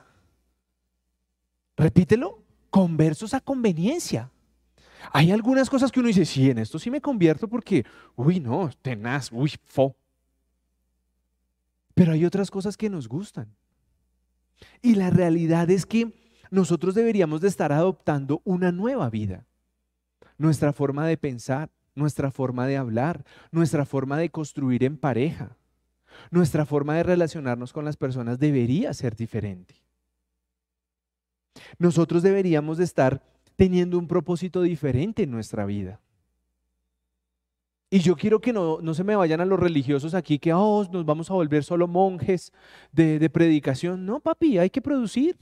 [1.76, 4.30] Repítelo, conversos a conveniencia.
[5.12, 7.84] Hay algunas cosas que uno dice, sí, en esto sí me convierto porque,
[8.16, 9.96] uy, no, tenaz, uy, fo.
[11.94, 13.54] Pero hay otras cosas que nos gustan.
[14.82, 16.12] Y la realidad es que
[16.50, 19.46] nosotros deberíamos de estar adoptando una nueva vida.
[20.38, 25.56] Nuestra forma de pensar, nuestra forma de hablar, nuestra forma de construir en pareja.
[26.30, 29.82] Nuestra forma de relacionarnos con las personas debería ser diferente.
[31.78, 33.22] Nosotros deberíamos de estar
[33.56, 36.00] teniendo un propósito diferente en nuestra vida.
[37.90, 41.04] Y yo quiero que no, se me vayan a los religiosos aquí que oh, nos
[41.04, 42.52] vamos a volver solo monjes
[42.90, 44.04] de, de predicación.
[44.04, 45.36] No, papi, hay que producir.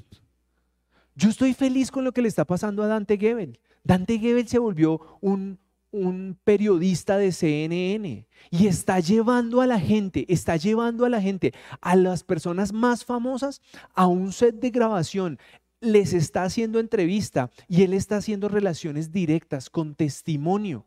[1.14, 3.59] Yo estoy feliz con lo que le está pasando a Dante Gebel.
[3.85, 5.59] Dante Gebel se volvió un,
[5.92, 11.53] un periodista de CNN y está llevando a la gente, está llevando a la gente,
[11.81, 13.61] a las personas más famosas,
[13.94, 15.38] a un set de grabación.
[15.82, 20.86] Les está haciendo entrevista y él está haciendo relaciones directas con testimonio.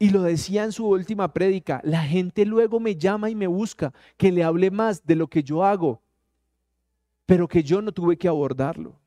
[0.00, 3.92] Y lo decía en su última prédica, la gente luego me llama y me busca
[4.16, 6.02] que le hable más de lo que yo hago,
[7.26, 8.98] pero que yo no tuve que abordarlo.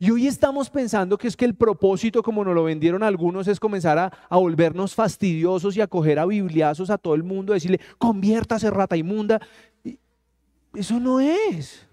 [0.00, 3.60] Y hoy estamos pensando que es que el propósito, como nos lo vendieron algunos, es
[3.60, 8.70] comenzar a, volvernos fastidiosos y a coger a bibliazos a todo el mundo, decirle, conviértase
[8.70, 9.40] rata inmunda.
[10.74, 11.85] Eso no es.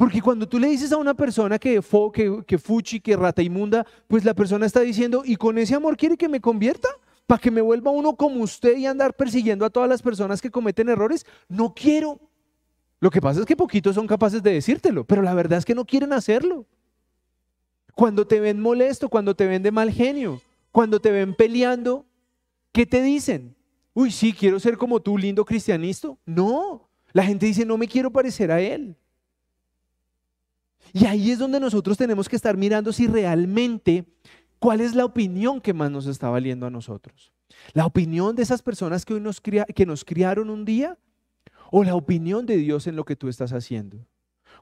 [0.00, 1.78] Porque cuando tú le dices a una persona que,
[2.14, 5.94] que, que fuchi, que rata inmunda, pues la persona está diciendo, ¿y con ese amor
[5.98, 6.88] quiere que me convierta?
[7.26, 10.50] ¿Para que me vuelva uno como usted y andar persiguiendo a todas las personas que
[10.50, 11.26] cometen errores?
[11.50, 12.18] No quiero.
[12.98, 15.74] Lo que pasa es que poquitos son capaces de decírtelo, pero la verdad es que
[15.74, 16.64] no quieren hacerlo.
[17.94, 20.40] Cuando te ven molesto, cuando te ven de mal genio,
[20.72, 22.06] cuando te ven peleando,
[22.72, 23.54] ¿qué te dicen?
[23.92, 26.08] Uy, sí, quiero ser como tú, lindo cristianista.
[26.24, 28.96] No, la gente dice, no me quiero parecer a él.
[30.92, 34.04] Y ahí es donde nosotros tenemos que estar mirando si realmente
[34.58, 37.32] cuál es la opinión que más nos está valiendo a nosotros.
[37.72, 40.98] La opinión de esas personas que, hoy nos, que nos criaron un día
[41.70, 44.06] o la opinión de Dios en lo que tú estás haciendo.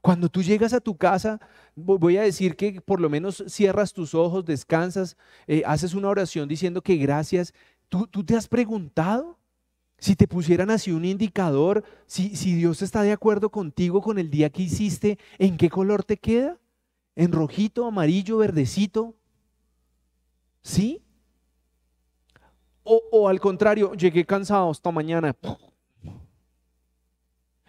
[0.03, 1.41] Cuando tú llegas a tu casa,
[1.75, 6.49] voy a decir que por lo menos cierras tus ojos, descansas, eh, haces una oración
[6.49, 7.53] diciendo que gracias.
[7.89, 9.38] ¿Tú, ¿Tú, te has preguntado
[9.99, 14.31] si te pusieran así un indicador, si, si Dios está de acuerdo contigo con el
[14.31, 16.59] día que hiciste, ¿en qué color te queda?
[17.17, 19.17] ¿En rojito, amarillo, verdecito?
[20.63, 21.03] ¿Sí?
[22.85, 25.37] O, o al contrario, llegué cansado esta mañana.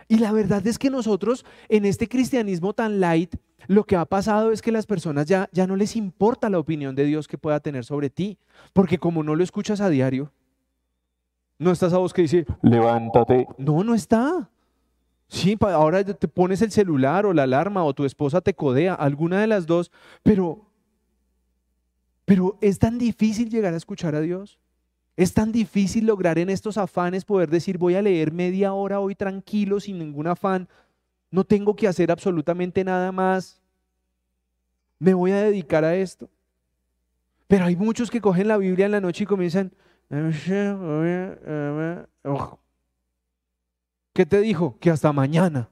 [0.08, 3.36] Y la verdad es que nosotros en este cristianismo tan light,
[3.68, 6.96] lo que ha pasado es que las personas ya, ya no les importa la opinión
[6.96, 8.39] de Dios que pueda tener sobre ti,
[8.74, 10.32] porque como no lo escuchas a diario,
[11.60, 13.45] no estás a voz que dice, levántate.
[13.58, 14.50] No, no está.
[15.28, 19.39] Sí, ahora te pones el celular o la alarma o tu esposa te codea, alguna
[19.41, 19.91] de las dos,
[20.24, 20.65] pero,
[22.26, 24.58] pero es tan difícil llegar a escuchar a Dios.
[25.17, 29.13] Es tan difícil lograr en estos afanes poder decir voy a leer media hora hoy
[29.13, 30.67] tranquilo, sin ningún afán.
[31.30, 33.62] No tengo que hacer absolutamente nada más.
[34.98, 36.30] Me voy a dedicar a esto.
[37.48, 39.74] Pero hay muchos que cogen la Biblia en la noche y comienzan...
[44.13, 44.78] ¿Qué te dijo?
[44.80, 45.69] Que hasta mañana.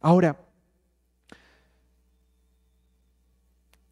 [0.00, 0.36] Ahora,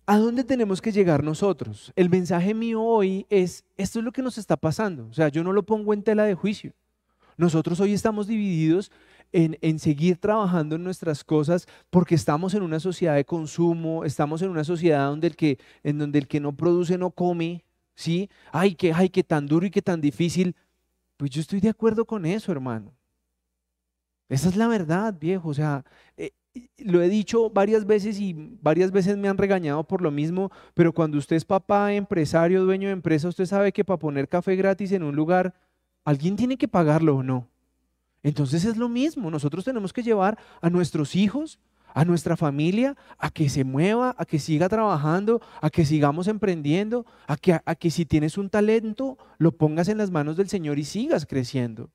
[0.04, 1.92] ¿A dónde tenemos que llegar nosotros?
[1.94, 5.06] El mensaje mío hoy es, esto es lo que nos está pasando.
[5.06, 6.72] O sea, yo no lo pongo en tela de juicio.
[7.36, 8.90] Nosotros hoy estamos divididos
[9.32, 14.50] en, seguir trabajando en nuestras cosas porque estamos en una sociedad de consumo, estamos en
[14.50, 17.64] una sociedad donde el que, en donde el que no produce no come,
[17.94, 18.28] ¿sí?
[18.52, 20.54] Ay, que, ay, que tan duro y que tan difícil.
[21.16, 22.92] Pues yo estoy de acuerdo con eso, hermano.
[24.28, 25.48] Esa es la verdad, viejo.
[25.48, 25.84] O sea,
[26.16, 26.32] eh,
[26.78, 30.92] lo he dicho varias veces y varias veces me han regañado por lo mismo, pero
[30.92, 34.92] cuando usted es papá, empresario, dueño de empresa, usted sabe que para poner café gratis
[34.92, 35.54] en un lugar,
[36.04, 37.51] alguien tiene que pagarlo o no.
[38.22, 41.58] Entonces es lo mismo, nosotros tenemos que llevar a nuestros hijos,
[41.94, 47.04] a nuestra familia, a que se mueva, a que siga trabajando, a que sigamos emprendiendo,
[47.26, 51.26] a que, si tienes un talento, lo pongas en las manos del Señor y sigas
[51.26, 51.90] creciendo.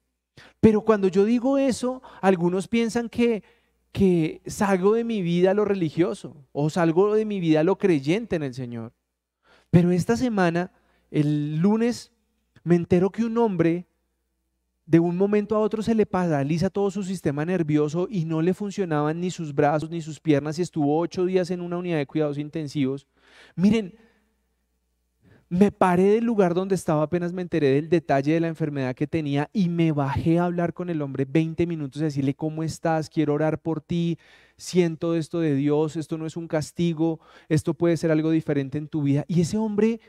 [0.59, 3.43] Pero cuando yo digo eso, algunos piensan que
[3.91, 8.43] que salgo de mi vida lo religioso o salgo de mi vida lo creyente en
[8.43, 8.93] el Señor.
[9.71, 10.71] Pero esta semana,
[11.09, 12.11] el lunes,
[12.63, 13.87] me entero que un hombre
[14.87, 18.53] de un momento a otro se le paraliza todo su sistema nervioso y no le
[18.53, 22.07] funcionaban ni sus brazos ni sus piernas y estuvo ocho días en una unidad de
[22.07, 23.05] cuidados intensivos.
[23.55, 23.93] Miren,
[25.49, 29.07] me paré del lugar donde estaba, apenas me enteré del detalle de la enfermedad que
[29.07, 33.09] tenía y me bajé a hablar con el hombre 20 minutos y decirle, ¿cómo estás?
[33.09, 34.17] Quiero orar por ti,
[34.55, 37.19] siento esto de Dios, esto no es un castigo,
[37.49, 39.25] esto puede ser algo diferente en tu vida.
[39.27, 39.99] Y ese hombre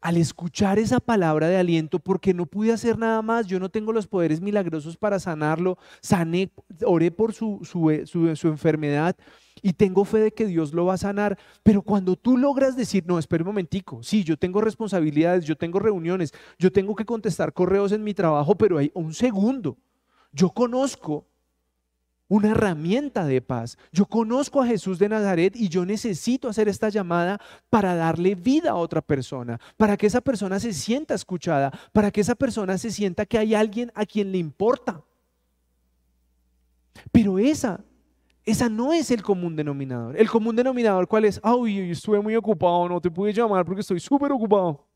[0.00, 3.92] al escuchar esa palabra de aliento, porque no pude hacer nada más, yo no tengo
[3.92, 6.50] los poderes milagrosos para sanarlo, sané,
[6.84, 9.16] oré por su, su, su, enfermedad
[9.62, 13.04] y tengo fe de que Dios lo va a sanar, pero cuando tú logras decir,
[13.06, 17.52] no, espera un momentico, sí, yo tengo responsabilidades, yo tengo reuniones, yo tengo que contestar
[17.52, 19.76] correos en mi trabajo, pero hay un segundo,
[20.32, 21.29] yo conozco
[22.30, 23.76] una herramienta de paz.
[23.92, 28.70] Yo conozco a Jesús de Nazaret y yo necesito hacer esta llamada para darle vida
[28.70, 32.92] a otra persona, para que esa persona se sienta escuchada, para que esa persona se
[32.92, 35.02] sienta que hay alguien a quien le importa.
[37.10, 37.80] Pero esa,
[38.44, 40.16] esa no es el común denominador.
[40.16, 41.40] El común denominador, ¿cuál es?
[41.42, 44.86] Ay, estuve muy ocupado, no te pude llamar porque estoy súper ocupado.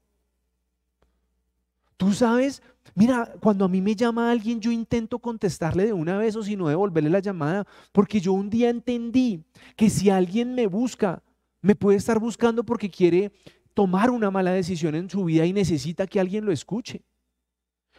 [1.96, 2.62] Tú sabes,
[2.94, 6.56] mira, cuando a mí me llama alguien, yo intento contestarle de una vez o si
[6.56, 9.44] no devolverle la llamada, porque yo un día entendí
[9.76, 11.22] que si alguien me busca,
[11.60, 13.32] me puede estar buscando porque quiere
[13.74, 17.02] tomar una mala decisión en su vida y necesita que alguien lo escuche.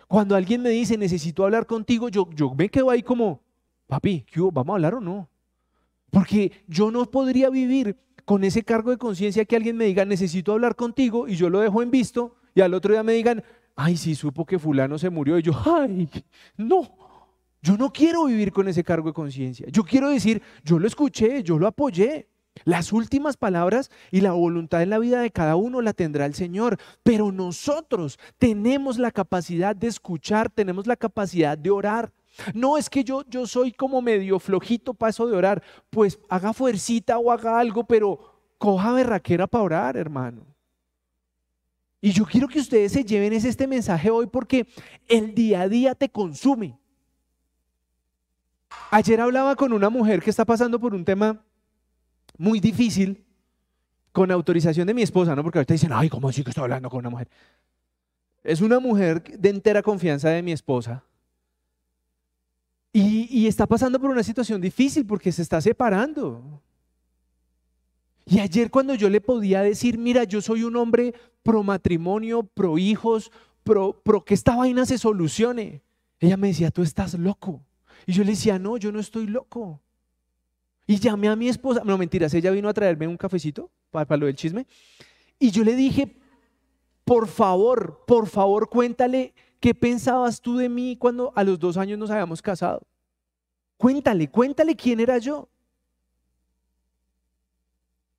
[0.08, 3.42] Cuando alguien me dice, necesito hablar contigo, yo, yo me quedo ahí como,
[3.88, 5.30] papi, ¿qué ¿vamos a hablar o no?
[6.12, 10.54] Porque yo no podría vivir con ese cargo de conciencia que alguien me diga, necesito
[10.54, 13.44] hablar contigo y yo lo dejo en visto y al otro día me digan,
[13.76, 15.38] ay, sí, supo que fulano se murió.
[15.38, 16.10] Y yo, ay,
[16.58, 16.90] no,
[17.62, 19.68] yo no quiero vivir con ese cargo de conciencia.
[19.70, 22.30] Yo quiero decir, yo lo escuché, yo lo apoyé.
[22.64, 26.36] Las últimas palabras y la voluntad en la vida de cada uno la tendrá el
[26.36, 32.14] Señor, pero nosotros tenemos la capacidad de escuchar, tenemos la capacidad de orar.
[32.54, 37.18] No es que yo, yo soy como medio flojito paso de orar, pues haga fuercita
[37.18, 38.20] o haga algo, pero
[38.58, 40.55] coja berraquera para orar, hermano.
[42.02, 44.68] Y yo quiero que ustedes se lleven este mensaje hoy porque
[45.08, 46.78] el día a día te consume.
[48.92, 51.44] Ayer hablaba con una mujer que está pasando por un tema
[52.38, 53.26] muy difícil
[54.12, 55.44] con autorización de mi esposa, ¿no?
[55.44, 57.28] Porque ahorita dicen, ay, ¿cómo así que estoy hablando con una mujer?
[58.44, 61.04] Es una mujer de entera confianza de mi esposa.
[62.94, 66.62] Y está pasando por una situación difícil porque se está separando.
[68.26, 72.78] Y ayer cuando yo le podía decir, mira, yo soy un hombre pro matrimonio, pro
[72.78, 73.32] hijos,
[73.64, 75.84] pro, pro que esta vaina se solucione,
[76.20, 77.62] ella me decía, tú estás loco.
[78.08, 79.80] Y yo le decía, no, yo no estoy loco.
[80.88, 84.20] Y llamé a mi esposa, no mentiras, ella vino a traerme un cafecito para, para
[84.20, 84.66] lo del chisme.
[85.38, 86.16] Y yo le dije,
[87.04, 92.00] por favor, por favor, cuéntale qué pensabas tú de mí cuando a los dos años
[92.00, 92.82] nos habíamos casado.
[93.78, 95.50] Cuéntale, cuéntale quién era yo.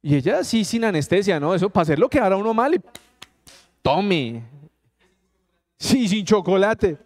[0.07, 1.53] Y ella sí, sin anestesia, ¿no?
[1.53, 2.81] Eso para hacerlo quedara uno mal y
[3.83, 4.40] tome.
[5.77, 6.97] Sí, sin chocolate.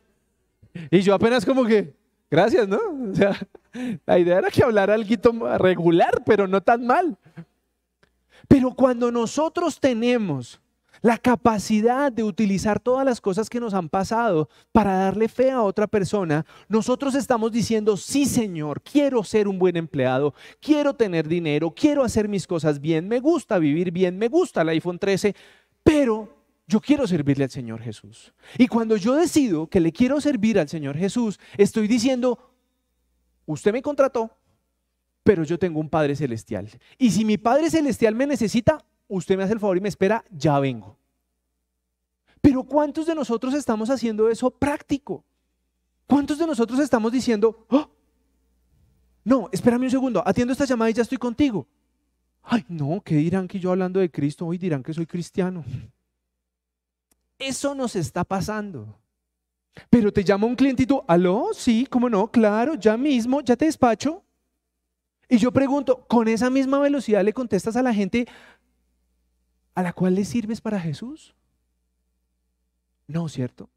[0.91, 1.95] Y yo apenas como que,
[2.31, 2.79] gracias, ¿no?
[3.11, 3.35] O sea,
[4.05, 7.17] la idea era que hablara algo regular, pero no tan mal.
[8.47, 10.61] Pero cuando nosotros tenemos
[11.03, 15.63] la capacidad de utilizar todas las cosas que nos han pasado para darle fe a
[15.63, 21.73] otra persona, nosotros estamos diciendo, sí Señor, quiero ser un buen empleado, quiero tener dinero,
[21.75, 25.35] quiero hacer mis cosas bien, me gusta vivir bien, me gusta el iPhone 13,
[25.83, 26.29] pero
[26.67, 28.33] yo quiero servirle al Señor Jesús.
[28.57, 32.39] Y cuando yo decido que le quiero servir al Señor Jesús, estoy diciendo,
[33.47, 34.31] usted me contrató,
[35.25, 36.69] pero yo tengo un Padre Celestial.
[36.97, 40.25] Y si mi Padre Celestial me necesita, usted me hace el favor y me espera,
[40.31, 40.97] ya vengo.
[42.41, 45.25] Pero ¿cuántos de nosotros estamos haciendo eso práctico?
[46.07, 47.89] ¿Cuántos de nosotros estamos diciendo, oh,
[49.25, 51.67] no, espérame un segundo, atiendo esta llamada y ya estoy contigo?
[52.43, 55.63] Ay, no, ¿qué dirán que yo hablando de Cristo hoy dirán que soy cristiano?
[57.39, 58.99] Eso nos está pasando.
[59.89, 64.23] Pero te llama un clientito, aló, sí, cómo no, claro, ya mismo, ya te despacho.
[65.29, 68.27] Y yo pregunto, ¿con esa misma velocidad le contestas a la gente,
[69.75, 71.35] a la cual le sirves para Jesús?
[73.07, 73.69] No, ¿cierto?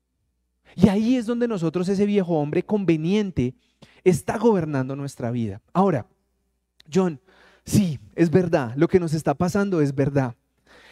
[0.75, 3.55] Y ahí es donde nosotros, ese viejo hombre conveniente,
[4.03, 5.61] está gobernando nuestra vida.
[5.73, 6.05] Ahora,
[6.91, 7.19] John,
[7.65, 10.35] sí, es verdad, lo que nos está pasando es verdad.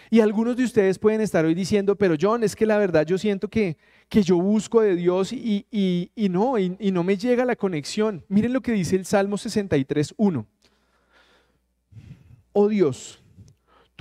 [0.10, 3.18] Y algunos de ustedes pueden estar hoy diciendo, pero John, es que la verdad yo
[3.18, 3.78] siento que,
[4.10, 8.26] que yo busco de Dios y, y, no, y, y, no me llega la conexión.
[8.28, 10.46] Miren lo que dice el Salmo 63, 1.
[12.52, 13.21] Oh Dios,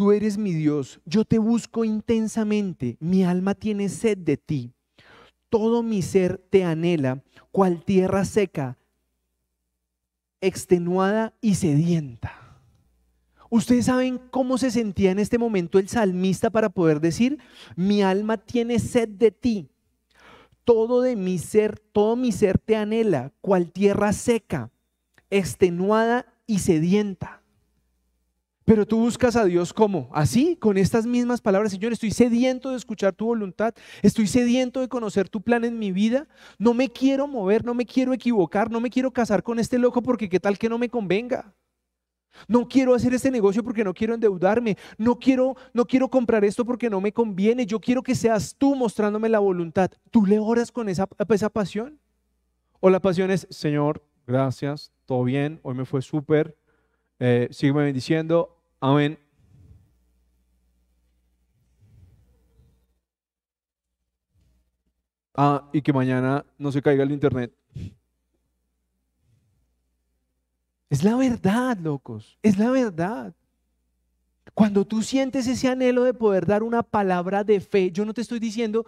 [0.01, 4.73] Tú eres mi Dios, yo te busco intensamente, mi alma tiene sed de ti,
[5.51, 7.23] todo mi ser te anhela,
[7.53, 8.79] cual tierra seca,
[10.41, 12.33] extenuada y sedienta.
[13.51, 17.37] ¿Ustedes saben cómo se sentía en este momento el salmista para poder decir,
[17.77, 19.69] mi alma tiene sed de ti?
[20.65, 24.71] Todo de mi ser, todo mi ser te anhela, cual tierra seca,
[25.29, 27.40] extenuada y sedienta.
[28.71, 32.77] Pero tú buscas a Dios como, así, con estas mismas palabras, Señor, estoy sediento de
[32.77, 37.27] escuchar tu voluntad, estoy sediento de conocer tu plan en mi vida, no me quiero
[37.27, 40.57] mover, no me quiero equivocar, no me quiero casar con este loco porque qué tal
[40.57, 41.53] que no me convenga.
[42.47, 44.77] No quiero hacer este negocio porque no quiero endeudarme.
[44.97, 47.67] No quiero, no quiero comprar esto porque no me conviene.
[47.67, 49.91] Yo quiero que seas tú mostrándome la voluntad.
[50.13, 51.99] ¿Tú le oras con esa, esa pasión?
[52.79, 56.57] ¿O la pasión es, Señor, gracias, todo bien, hoy me fue súper,
[57.19, 59.19] eh, sígueme bendiciendo, amén.
[65.35, 67.53] Ah, y que mañana no se caiga el internet.
[70.91, 73.35] Es la verdad, locos, es la verdad.
[74.55, 78.21] Cuando tú sientes ese anhelo de poder dar una palabra de fe, yo no te
[78.21, 78.85] estoy diciendo,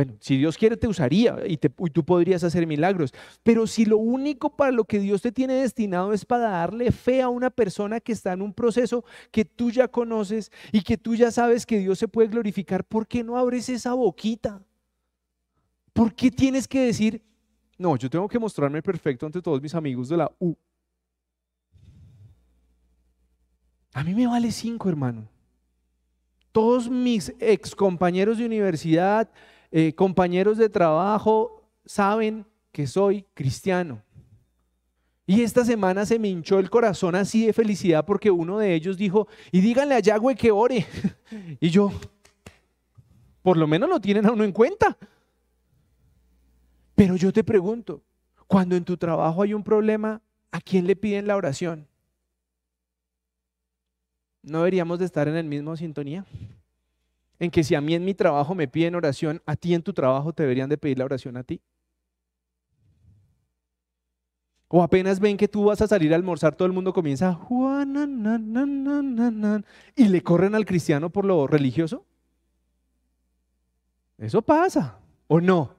[0.00, 4.56] bueno, si Dios quiere te usaría y, tú podrías hacer milagros, pero si lo único
[4.56, 8.12] para lo que Dios te tiene destinado es para darle fe a una persona que
[8.12, 11.98] está en un proceso que tú ya conoces y que tú ya sabes que Dios
[11.98, 14.62] se puede glorificar, ¿por qué no abres esa boquita?
[15.92, 17.22] ¿Por qué tienes que decir,
[17.76, 20.54] no, yo tengo que mostrarme perfecto ante todos mis amigos de la U?
[23.92, 25.28] A mí me vale cinco, hermano.
[26.52, 29.30] Todos mis ex compañeros de universidad,
[29.70, 34.02] eh, compañeros de trabajo, saben que soy cristiano.
[35.26, 38.96] Y esta semana se me hinchó el corazón así de felicidad porque uno de ellos
[38.96, 40.86] dijo, y díganle a Yahweh que ore.
[41.60, 41.92] y yo,
[43.42, 44.98] por lo menos lo tienen a uno en cuenta.
[46.96, 48.02] Pero yo te pregunto,
[48.48, 51.86] cuando en tu trabajo hay un problema, ¿a quién le piden la oración?
[54.42, 56.26] ¿No deberíamos de estar en el mismo sintonía?
[57.40, 59.92] En que si a mí en mi trabajo me piden oración, a ti en tu
[59.92, 61.60] trabajo te deberían de pedir la oración a ti.
[64.68, 67.36] O apenas ven que tú vas a salir a almorzar, todo el mundo comienza
[69.96, 72.06] y le corren al cristiano por lo religioso.
[74.16, 75.74] Eso pasa, ¿o no?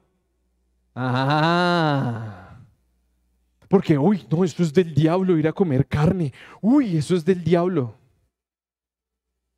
[0.94, 2.58] Ah.
[3.68, 6.34] Porque, uy, no, esto es del diablo ir a comer carne.
[6.60, 7.94] Uy, eso es del diablo.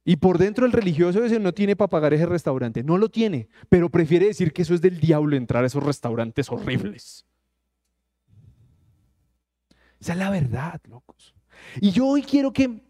[0.05, 3.49] Y por dentro el religioso ese no tiene para pagar ese restaurante, no lo tiene,
[3.71, 7.25] pero prefiere decir que eso es del diablo entrar a esos restaurantes horribles.
[9.99, 11.35] Esa es la verdad, locos.
[11.81, 12.83] Y yo hoy quiero que,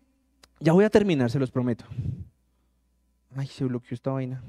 [0.58, 1.84] ya voy a terminar, se los prometo.
[3.36, 4.42] Ay, se bloqueó esta vaina.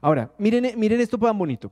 [0.00, 1.70] Ahora, miren, miren esto tan bonito.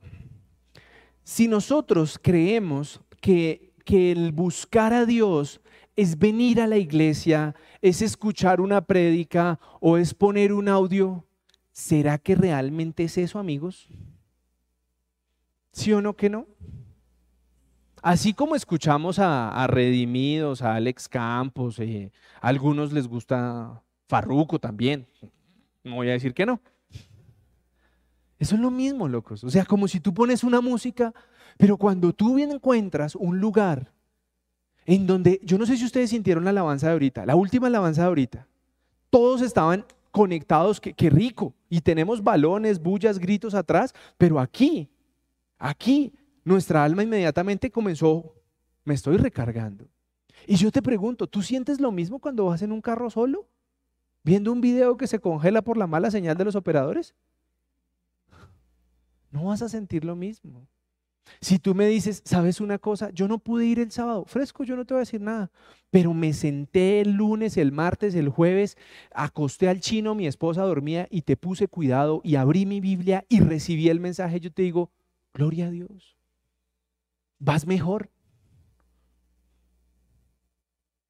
[1.24, 5.60] Si nosotros creemos que, que el buscar a Dios
[6.00, 11.26] es venir a la iglesia, es escuchar una prédica o es poner un audio.
[11.72, 13.86] ¿Será que realmente es eso, amigos?
[15.72, 16.46] ¿Sí o no que no?
[18.00, 25.06] Así como escuchamos a, Redimidos, a Alex Campos, eh, a algunos les gusta Farruco también.
[25.84, 26.62] No voy a decir que no.
[28.38, 29.44] Eso es lo mismo, locos.
[29.44, 31.12] O sea, como si tú pones una música,
[31.58, 33.92] pero cuando tú encuentras un lugar
[34.90, 38.02] en donde, yo no sé si ustedes sintieron la alabanza de ahorita, la última alabanza
[38.02, 38.48] de ahorita,
[39.08, 44.90] todos estaban conectados, qué rico, y tenemos balones, bullas, gritos atrás, pero aquí,
[45.60, 46.12] aquí,
[46.42, 48.34] nuestra alma inmediatamente comenzó,
[48.84, 49.86] me estoy recargando.
[50.44, 53.46] Y yo te pregunto, ¿tú sientes lo mismo cuando vas en un carro solo?
[54.24, 57.14] ¿Viendo un video que se congela por la mala señal de los operadores?
[59.30, 60.66] No vas a sentir lo mismo.
[61.40, 63.10] Si tú me dices, ¿sabes una cosa?
[63.10, 65.50] Yo no pude ir el sábado, fresco, yo no te voy a decir nada,
[65.90, 68.76] pero me senté el lunes, el martes, el jueves,
[69.12, 73.40] acosté al chino, mi esposa dormía y te puse cuidado y abrí mi Biblia y
[73.40, 74.40] recibí el mensaje.
[74.40, 74.90] Yo te digo,
[75.32, 76.16] gloria a Dios,
[77.38, 78.10] vas mejor.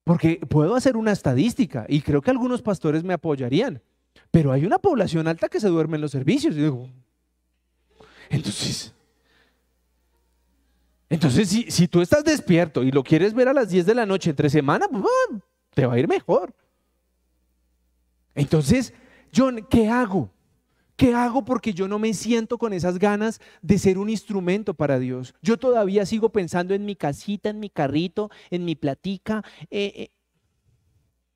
[0.05, 3.83] Porque puedo hacer una estadística y creo que algunos pastores me apoyarían,
[4.31, 6.57] pero hay una población alta que se duerme en los servicios.
[6.57, 6.89] Y digo,
[8.29, 8.95] entonces,
[11.11, 14.31] entonces, si, tú estás despierto y lo quieres ver a las 10 de la noche
[14.31, 15.43] entre semana, pues,
[15.75, 16.55] te va a ir mejor.
[18.37, 18.95] Entonces,
[19.35, 20.31] John, ¿qué hago?
[20.95, 25.01] ¿Qué hago porque yo no me siento con esas ganas de ser un instrumento para
[25.01, 25.35] Dios?
[25.43, 29.43] Yo todavía sigo pensando en mi casita, en mi carrito, en mi platica.
[29.69, 30.11] Eh, eh.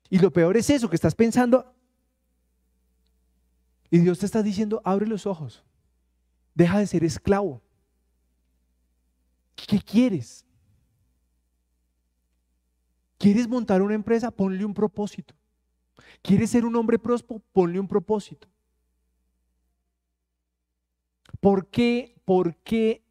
[0.09, 1.75] Y lo peor es eso, que estás pensando.
[3.89, 5.65] Y Dios te está diciendo, abre los ojos.
[6.53, 7.64] Deja de ser esclavo.
[9.55, 10.45] ¿Qué quieres?
[13.17, 14.29] ¿Quieres montar una empresa?
[14.31, 15.33] Ponle un propósito.
[16.21, 17.41] ¿Quieres ser un hombre próspero?
[17.51, 18.47] Ponle un propósito.
[21.39, 23.05] ¿Por qué, ¿Por qué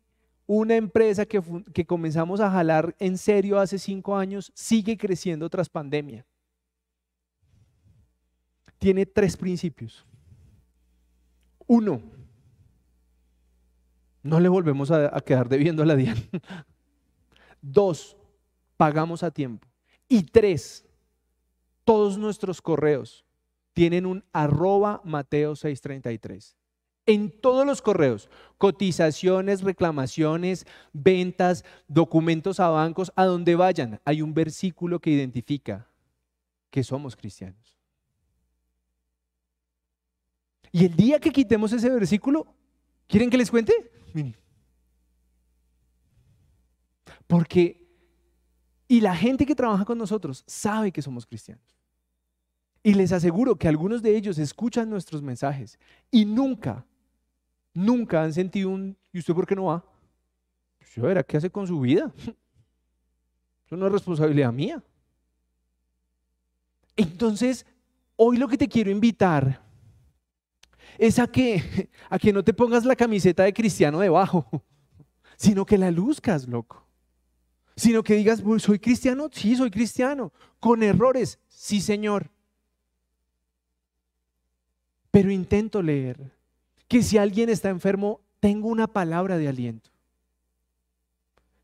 [0.47, 1.43] una empresa que,
[1.73, 6.27] que comenzamos a jalar en serio hace cinco años sigue creciendo tras pandemia.
[8.79, 10.07] Tiene tres principios.
[11.67, 12.03] Uno,
[14.25, 16.17] no le volvemos a, quedar debiendo a la DIAN.
[17.63, 18.17] Dos,
[18.77, 19.69] pagamos a tiempo.
[20.09, 20.85] Y tres,
[21.85, 23.25] todos nuestros correos
[23.75, 26.57] tienen un arroba Mateo 633.
[27.07, 34.33] En todos los correos, cotizaciones, reclamaciones, ventas, documentos a bancos, a donde vayan, hay un
[34.33, 35.87] versículo que identifica
[36.71, 37.79] que somos cristianos.
[40.73, 42.47] Y el día que quitemos ese versículo,
[43.07, 43.94] ¿quieren que les cuente?
[47.27, 47.87] Porque,
[48.89, 51.65] y la gente que trabaja con nosotros sabe que somos cristianos.
[52.83, 55.79] Y les aseguro que algunos de ellos escuchan nuestros mensajes
[56.11, 56.87] y nunca
[57.75, 59.85] nunca han sentido un, ¿y usted por qué no va?
[60.79, 62.11] Pues yo verá qué hace con su vida.
[63.67, 64.83] Eso no es responsabilidad mía.
[66.97, 67.67] Entonces,
[68.17, 69.61] hoy lo que te quiero invitar
[70.99, 74.47] es a que, a que no te pongas la camiseta de cristiano debajo,
[75.37, 76.85] sino que la luzcas, loco.
[77.77, 79.29] Sino que digas, ¿soy cristiano?
[79.33, 80.33] Sí, soy cristiano.
[80.61, 82.31] Con errores, sí, Señor.
[85.11, 86.33] Pero intento leer
[86.87, 89.91] que si alguien está enfermo, tengo una palabra de aliento.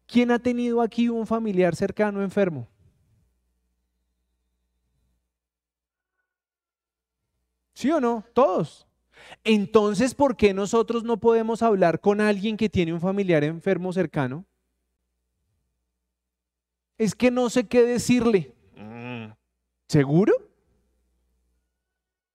[0.06, 2.66] ¿Quién ha tenido aquí un familiar cercano enfermo?
[7.74, 8.24] ¿Sí o no?
[8.34, 8.89] Todos.
[9.44, 14.44] Entonces, ¿por qué nosotros no podemos hablar con alguien que tiene un familiar enfermo cercano?
[16.98, 18.54] Es que no sé qué decirle.
[19.88, 20.32] ¿Seguro?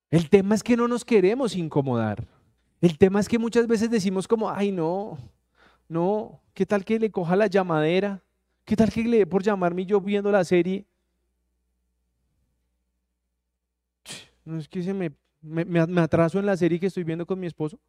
[0.10, 2.28] El tema es que no nos queremos incomodar.
[2.82, 5.18] El tema es que muchas veces decimos como, ay no,
[5.88, 8.24] no, ¿qué tal que le coja la llamadera?
[8.66, 10.86] ¿Qué tal que le dé por llamarme yo viendo la serie?
[14.44, 15.12] No es que se me,
[15.46, 17.80] me, atraso en la serie que estoy viendo con mi esposo.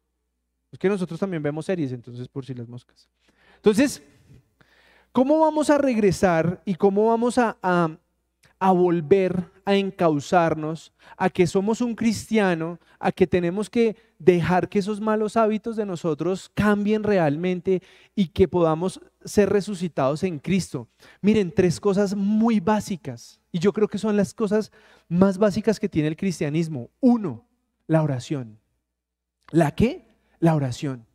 [0.71, 3.07] Es que nosotros también vemos series, entonces por si las moscas.
[3.55, 4.03] Entonces,
[5.11, 7.57] ¿cómo vamos a regresar y cómo vamos a,
[8.59, 14.79] a volver a encauzarnos, a que somos un cristiano, a que tenemos que dejar que
[14.79, 17.81] esos malos hábitos de nosotros cambien realmente
[18.15, 20.87] y que podamos ser resucitados en Cristo.
[21.21, 24.71] Miren, tres cosas muy básicas, y yo creo que son las cosas
[25.09, 26.89] más básicas que tiene el cristianismo.
[26.99, 27.46] Uno,
[27.87, 28.59] la oración.
[29.51, 30.05] ¿La qué?
[30.39, 31.05] La oración.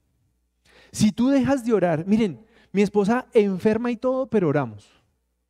[0.90, 4.90] Si tú dejas de orar, miren, mi esposa enferma y todo, pero oramos.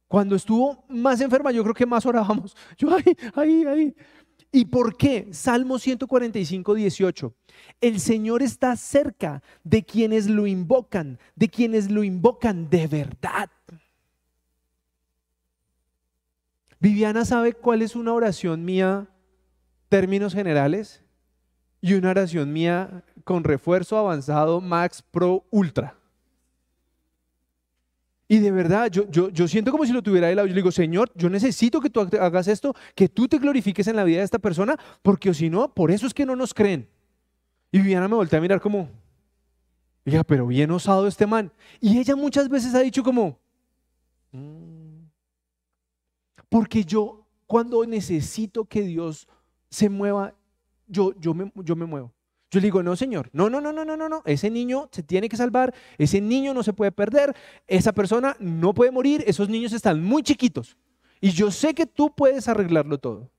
[0.09, 2.55] Cuando estuvo más enferma, yo creo que más orábamos.
[2.77, 3.97] Yo, ahí, ahí, ahí.
[4.51, 5.29] ¿Y por qué?
[5.33, 7.35] Salmo 145, 18.
[7.81, 13.49] El Señor está cerca de quienes lo invocan, de quienes lo invocan de verdad.
[16.79, 19.09] Viviana sabe cuál es una oración mía,
[19.89, 21.02] términos generales,
[21.83, 25.97] y una oración mía con refuerzo avanzado Max Pro Ultra.
[28.28, 30.47] Y de verdad, yo, yo, yo siento como si lo tuviera de lado.
[30.47, 33.97] Yo le digo, Señor, yo necesito que tú hagas esto, que tú te glorifiques en
[33.97, 36.89] la vida de esta persona, porque si no, por eso es que no nos creen.
[37.72, 38.89] Y Viviana me voltea a mirar como,
[40.07, 41.53] oiga, pero bien osado este man.
[41.80, 43.39] Y ella muchas veces ha dicho como,
[44.30, 45.09] mm".
[46.49, 49.28] porque yo cuando necesito que Dios
[49.68, 50.35] se mueva,
[50.93, 52.12] yo, yo, me, yo me muevo.
[52.51, 55.03] Yo le digo, no, Señor, no, no, no, no, no, no, no, ese niño se
[55.03, 57.34] tiene que salvar, ese niño no se puede perder,
[57.66, 60.76] esa persona no puede morir, esos niños están muy chiquitos.
[61.18, 63.30] Y yo sé que tú puedes arreglarlo todo.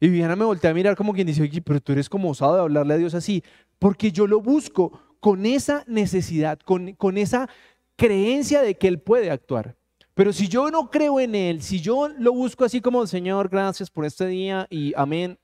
[0.00, 2.60] Y Viviana me voltea a mirar como quien dice, pero tú eres como osado de
[2.62, 3.44] hablarle a Dios así,
[3.78, 7.48] porque yo lo busco con esa necesidad, con, con esa
[7.96, 9.76] creencia de que Él puede actuar.
[10.14, 13.90] Pero si yo no creo en Él, si yo lo busco así como, Señor, gracias
[13.90, 15.38] por este día y amén,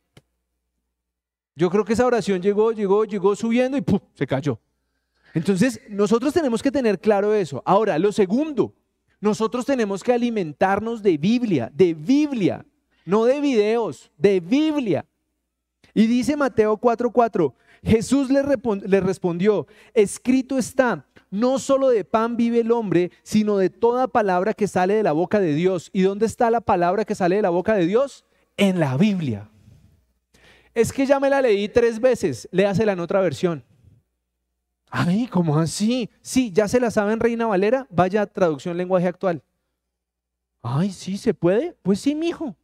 [1.58, 3.98] yo creo que esa oración llegó, llegó, llegó subiendo y ¡pum!
[4.14, 4.60] se cayó.
[5.34, 7.64] Entonces, nosotros tenemos que tener claro eso.
[7.66, 8.74] Ahora, lo segundo,
[9.20, 12.64] nosotros tenemos que alimentarnos de Biblia, de Biblia,
[13.04, 15.04] no de videos, de Biblia.
[15.94, 17.52] Y dice Mateo 4:4,
[17.82, 24.06] Jesús le, respondió, escrito está, no solo de pan vive el hombre, sino de toda
[24.06, 25.90] palabra que sale de la boca de Dios.
[25.92, 28.24] ¿Y dónde está la palabra que sale de la boca de Dios?
[28.56, 29.50] En la Biblia.
[30.78, 33.64] Es que ya me la leí tres veces, léasela en otra versión.
[34.88, 36.08] Ay, ¿cómo así?
[36.22, 39.42] Sí, ya se la sabe en Reina Valera, vaya traducción lenguaje actual.
[40.62, 41.76] Ay, sí, ¿se puede?
[41.82, 42.54] Pues sí, mijo.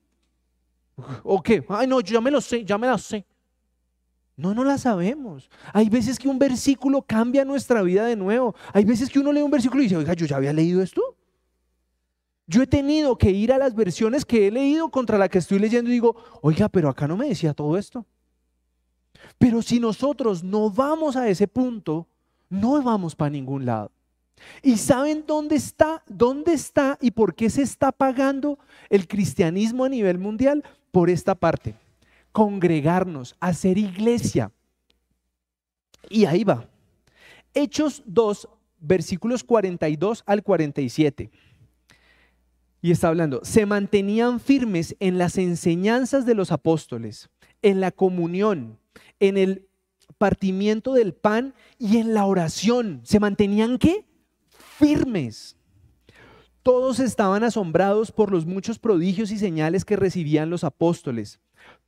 [1.25, 1.65] ¿O qué?
[1.69, 3.27] Ay, no, yo ya me lo sé, ya me la sé.
[4.37, 5.51] No, no la sabemos.
[5.73, 8.55] Hay veces que un versículo cambia nuestra vida de nuevo.
[8.73, 11.17] Hay veces que uno lee un versículo y dice, oiga, yo ya había leído esto.
[12.47, 15.59] Yo he tenido que ir a las versiones que he leído contra la que estoy
[15.59, 18.05] leyendo y digo, oiga, pero acá no me decía todo esto.
[19.39, 22.07] Pero si nosotros no vamos a ese punto,
[22.51, 23.91] no vamos para ningún lado.
[24.63, 26.03] ¿Y saben dónde está?
[26.07, 28.59] ¿Dónde está y por qué se está pagando
[28.91, 30.65] el cristianismo a nivel mundial?
[30.91, 31.75] Por esta parte.
[32.33, 34.53] Congregarnos, hacer iglesia.
[36.11, 36.69] Y ahí va.
[37.55, 38.49] Hechos 2,
[38.81, 41.31] versículos 42 al 47.
[42.85, 47.31] Y está hablando, se mantenían firmes en las enseñanzas de los apóstoles,
[47.63, 48.79] en la comunión,
[49.21, 49.67] en el
[50.19, 53.01] partimiento del pan y en la oración.
[53.05, 54.05] ¿Se mantenían qué?
[54.51, 55.57] Firmes.
[56.63, 61.41] Todos estaban asombrados por los muchos prodigios y señales que recibían los apóstoles.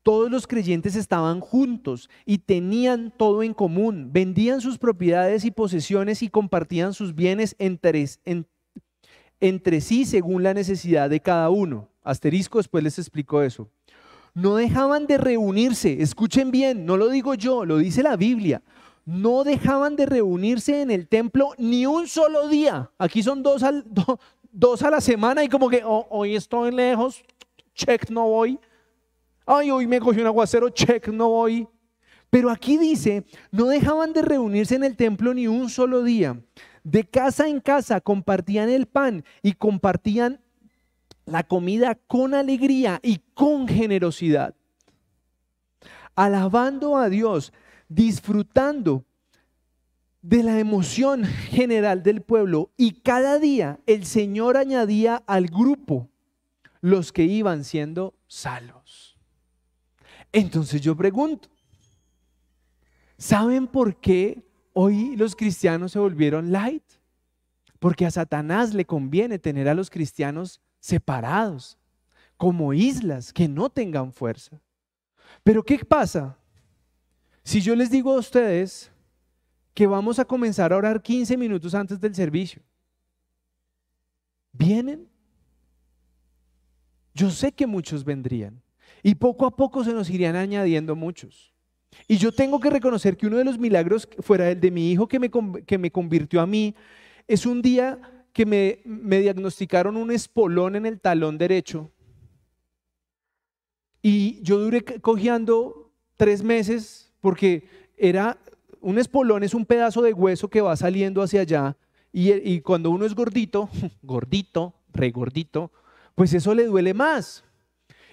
[0.03, 4.15] Todos los creyentes estaban juntos y tenían todo en común.
[4.15, 8.56] Vendían sus propiedades y posesiones y compartían sus bienes entre, entre
[9.81, 11.89] sí según la necesidad de cada uno.
[12.03, 13.69] Asterisco después les explico eso.
[14.35, 18.63] No dejaban de reunirse, escuchen bien, no lo digo yo, lo dice la Biblia.
[19.07, 22.91] No dejaban de reunirse en el templo ni un solo día.
[22.99, 23.85] Aquí son dos, al,
[24.53, 27.25] dos a la semana y como que oh, hoy estoy lejos,
[27.75, 28.59] check, no voy.
[29.47, 31.67] Ay, hoy me cogió un aguacero, check, no voy.
[32.29, 36.39] Pero aquí dice, no dejaban de reunirse en el templo ni un solo día.
[36.87, 40.41] De casa en casa compartían el pan y compartían
[41.25, 44.55] la comida con alegría y con generosidad.
[46.15, 47.53] Alabando a Dios,
[47.89, 49.05] disfrutando
[50.23, 56.09] de la emoción general del pueblo y cada día el Señor añadía al grupo
[56.81, 59.19] los que iban siendo salvos.
[60.31, 61.49] Entonces yo pregunto,
[63.19, 64.46] ¿saben por qué
[64.79, 66.85] Hoy los cristianos se volvieron light,
[67.79, 71.79] porque a Satanás le conviene tener a los cristianos separados,
[72.37, 74.61] como islas que no tengan fuerza.
[75.43, 76.37] Pero ¿qué pasa?
[77.43, 78.93] Si yo les digo a ustedes
[79.73, 82.61] que vamos a comenzar a orar 15 minutos antes del servicio,
[84.53, 85.09] ¿vienen?
[87.15, 88.61] Yo sé que muchos vendrían
[89.03, 91.56] y poco a poco se nos irían añadiendo muchos.
[92.09, 95.09] Y yo tengo que reconocer que uno de los milagros, fuera el de mi hijo
[95.09, 95.31] que me,
[95.67, 96.75] que me convirtió a mí,
[97.27, 97.99] es un día
[98.33, 98.81] que me,
[99.19, 101.91] diagnosticaron un espolón en el talón derecho.
[104.03, 107.67] Y yo duré cojeando tres meses porque
[107.97, 108.39] era
[108.81, 111.77] un espolón, es un pedazo de hueso que va saliendo hacia allá.
[112.13, 113.69] Y, y cuando uno es gordito,
[114.03, 115.73] gordito, re gordito,
[116.15, 117.43] pues eso le duele más.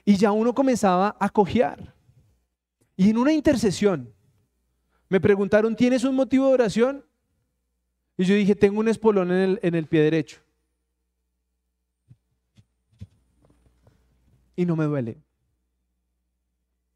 [0.05, 1.93] Y ya uno comenzaba a cojear.
[2.95, 4.13] Y en una intercesión
[5.09, 7.05] me preguntaron, ¿tienes un motivo de oración?
[8.17, 10.39] Y yo dije, tengo un espolón en el, en el pie derecho.
[14.55, 15.17] Y no me duele.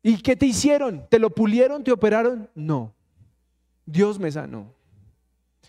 [0.04, 1.08] ¿Y qué te hicieron?
[1.10, 1.84] ¿Te lo pulieron?
[1.84, 2.50] ¿Te operaron?
[2.54, 2.94] No.
[3.86, 4.74] Dios me sanó.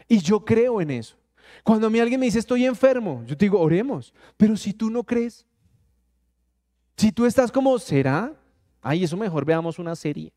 [0.07, 1.17] Y yo creo en eso.
[1.65, 4.13] Cuando a mí alguien me dice estoy enfermo, yo te digo, oremos.
[4.37, 5.47] Pero si tú no crees,
[6.97, 8.35] si tú estás como, ¿será?
[8.89, 10.33] Ay, eso mejor veamos una serie.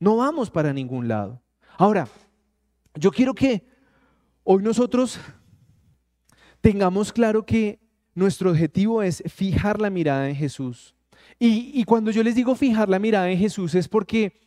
[0.00, 1.42] No vamos para ningún lado.
[1.76, 2.08] Ahora,
[2.94, 3.62] yo quiero que
[4.42, 5.20] hoy nosotros
[6.62, 7.78] tengamos claro que
[8.14, 10.94] nuestro objetivo es fijar la mirada en Jesús.
[11.38, 14.40] Y, y, cuando yo les digo fijar la mirada en Jesús es porque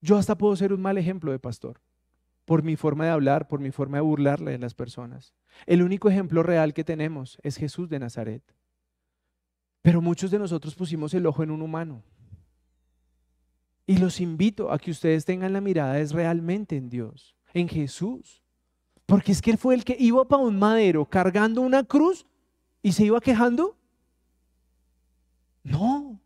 [0.00, 1.80] yo hasta puedo ser un mal ejemplo de pastor,
[2.44, 5.34] por mi forma de hablar, por mi forma de burlarle a las personas.
[5.66, 8.57] El único ejemplo real que tenemos es Jesús de Nazaret.
[9.82, 12.02] Pero muchos de nosotros pusimos el ojo en un humano.
[13.86, 18.42] Y los invito a que ustedes tengan la mirada es realmente en Dios, en Jesús.
[19.06, 22.26] Porque es que Él fue el que iba para un madero cargando una cruz
[22.82, 23.78] y se iba quejando.
[25.62, 26.20] No.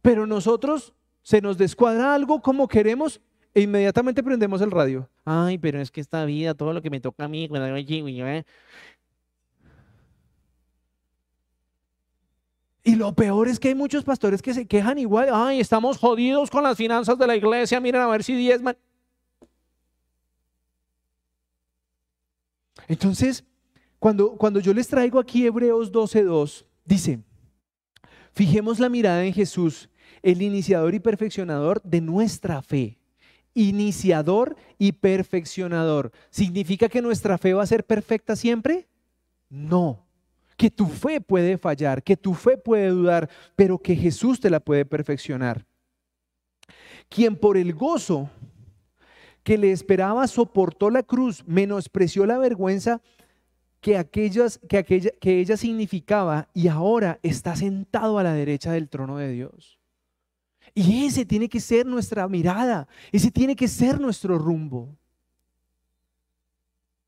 [0.00, 3.20] Pero nosotros se nos descuadra algo como queremos
[3.52, 5.08] e inmediatamente prendemos el radio.
[5.24, 7.48] Ay, pero es que esta vida, todo lo que me toca a mí,
[12.82, 15.28] Y lo peor es que hay muchos pastores que se quejan igual.
[15.32, 17.78] Ay, estamos jodidos con las finanzas de la iglesia.
[17.78, 18.76] Miren a ver si diezman.
[22.88, 23.44] Entonces,
[23.98, 27.20] cuando, cuando yo les traigo aquí Hebreos 12.2, dice,
[28.32, 29.90] fijemos la mirada en Jesús,
[30.22, 32.98] el iniciador y perfeccionador de nuestra fe.
[33.52, 36.12] Iniciador y perfeccionador.
[36.30, 38.88] ¿Significa que nuestra fe va a ser perfecta siempre?
[39.50, 40.09] No
[40.60, 44.60] que tu fe puede fallar, que tu fe puede dudar, pero que Jesús te la
[44.60, 45.64] puede perfeccionar.
[47.08, 48.28] quien por el gozo
[49.42, 53.00] que le esperaba soportó la cruz, menospreció la vergüenza
[53.80, 58.90] que, aquellas, que, aquella, que ella significaba y ahora está sentado a la derecha del
[58.90, 59.78] trono de Dios.
[60.74, 64.94] Y ese tiene que ser nuestra mirada, ese tiene que ser nuestro rumbo.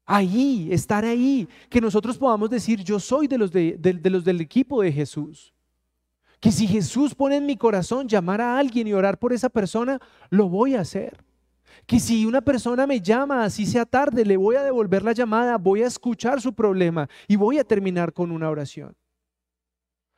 [0.05, 4.41] Ahí, estar ahí, que nosotros podamos decir, yo soy de los, de, de los del
[4.41, 5.53] equipo de Jesús.
[6.41, 10.01] Que si Jesús pone en mi corazón llamar a alguien y orar por esa persona,
[10.29, 11.25] lo voy a hacer.
[11.87, 15.57] Que si una persona me llama, así sea tarde, le voy a devolver la llamada,
[15.57, 18.95] voy a escuchar su problema y voy a terminar con una oración.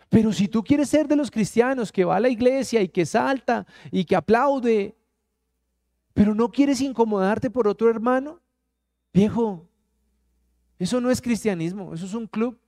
[0.09, 3.05] Pero si tú quieres ser de los cristianos que va a la iglesia y que
[3.05, 4.95] salta y que aplaude,
[6.12, 8.41] pero no quieres incomodarte por otro hermano,
[9.12, 9.68] viejo,
[10.79, 12.59] eso no es cristianismo, eso es un club.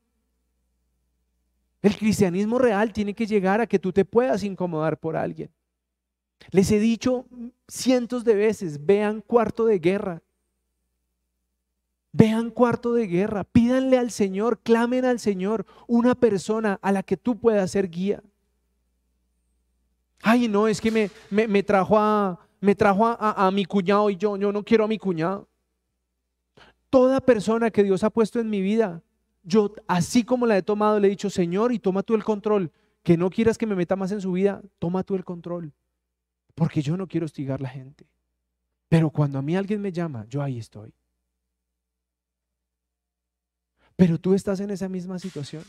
[1.83, 5.51] El cristianismo real tiene que llegar a que tú te puedas incomodar por alguien.
[6.51, 7.27] Les he dicho
[7.69, 10.23] cientos de veces, vean cuarto de guerra.
[12.13, 17.17] Vean cuarto de guerra, pídanle al Señor, clamen al Señor una persona a la que
[17.17, 18.23] tú puedas ser guía.
[20.23, 21.11] Ay, no, es que me,
[21.47, 24.89] me, trajo, a, me trajo a, a, mi cuñado y yo, yo no quiero a
[24.89, 25.47] mi cuñado.
[26.97, 29.03] Toda persona que Dios ha puesto en mi vida,
[29.43, 32.73] yo así como la he tomado, le he dicho, Señor, y toma tú el control.
[33.03, 35.73] Que no quieras que me meta más en su vida, toma tú el control
[36.57, 38.07] porque yo no quiero hostigar a la gente.
[38.89, 40.93] Pero cuando a mí alguien me llama, yo ahí estoy.
[43.95, 45.63] Pero tú estás en esa misma situación.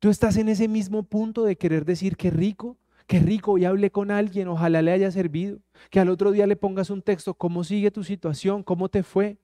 [0.00, 2.76] Tú estás en ese mismo punto de querer decir que rico,
[3.06, 5.60] que rico, hoy hablé con alguien, ojalá le haya servido.
[5.88, 8.62] Que al otro día le pongas un texto, ¿cómo sigue tu situación?
[8.64, 9.38] ¿Cómo te fue?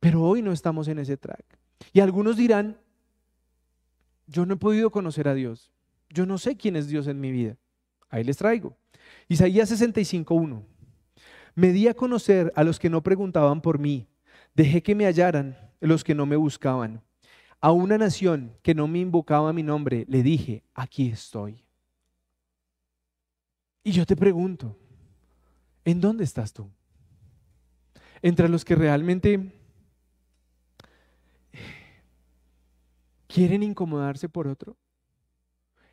[0.00, 1.44] Pero hoy no estamos en ese track.
[1.92, 2.78] Y algunos dirán,
[4.26, 5.72] yo no he podido conocer a Dios.
[6.10, 7.56] Yo no sé quién es Dios en mi vida.
[8.08, 8.76] Ahí les traigo.
[9.28, 10.62] Isaías 65.1.
[11.54, 14.06] Me di a conocer a los que no preguntaban por mí.
[14.54, 17.02] Dejé que me hallaran los que no me buscaban.
[17.60, 21.64] A una nación que no me invocaba mi nombre, le dije, aquí estoy.
[23.82, 24.76] Y yo te pregunto,
[25.84, 26.70] ¿en dónde estás tú?
[28.22, 29.57] Entre los que realmente
[33.28, 34.76] quieren incomodarse por otro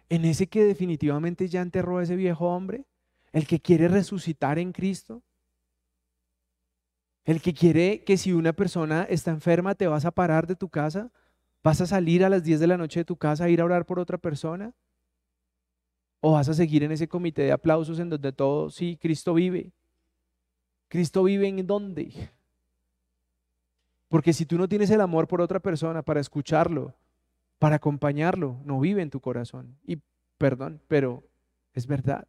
[0.09, 2.85] en ese que definitivamente ya enterró a ese viejo hombre,
[3.31, 5.23] el que quiere resucitar en Cristo,
[7.25, 10.69] el que quiere que si una persona está enferma te vas a parar de tu
[10.69, 11.11] casa,
[11.63, 13.65] vas a salir a las 10 de la noche de tu casa a ir a
[13.65, 14.73] orar por otra persona,
[16.21, 19.71] o vas a seguir en ese comité de aplausos en donde todo, sí, Cristo vive.
[20.87, 22.31] Cristo vive en dónde?
[24.07, 26.93] Porque si tú no tienes el amor por otra persona para escucharlo,
[27.65, 29.75] para acompañarlo, no vive en tu corazón.
[29.87, 29.97] Y
[30.37, 31.23] perdón, pero
[31.73, 32.27] es verdad.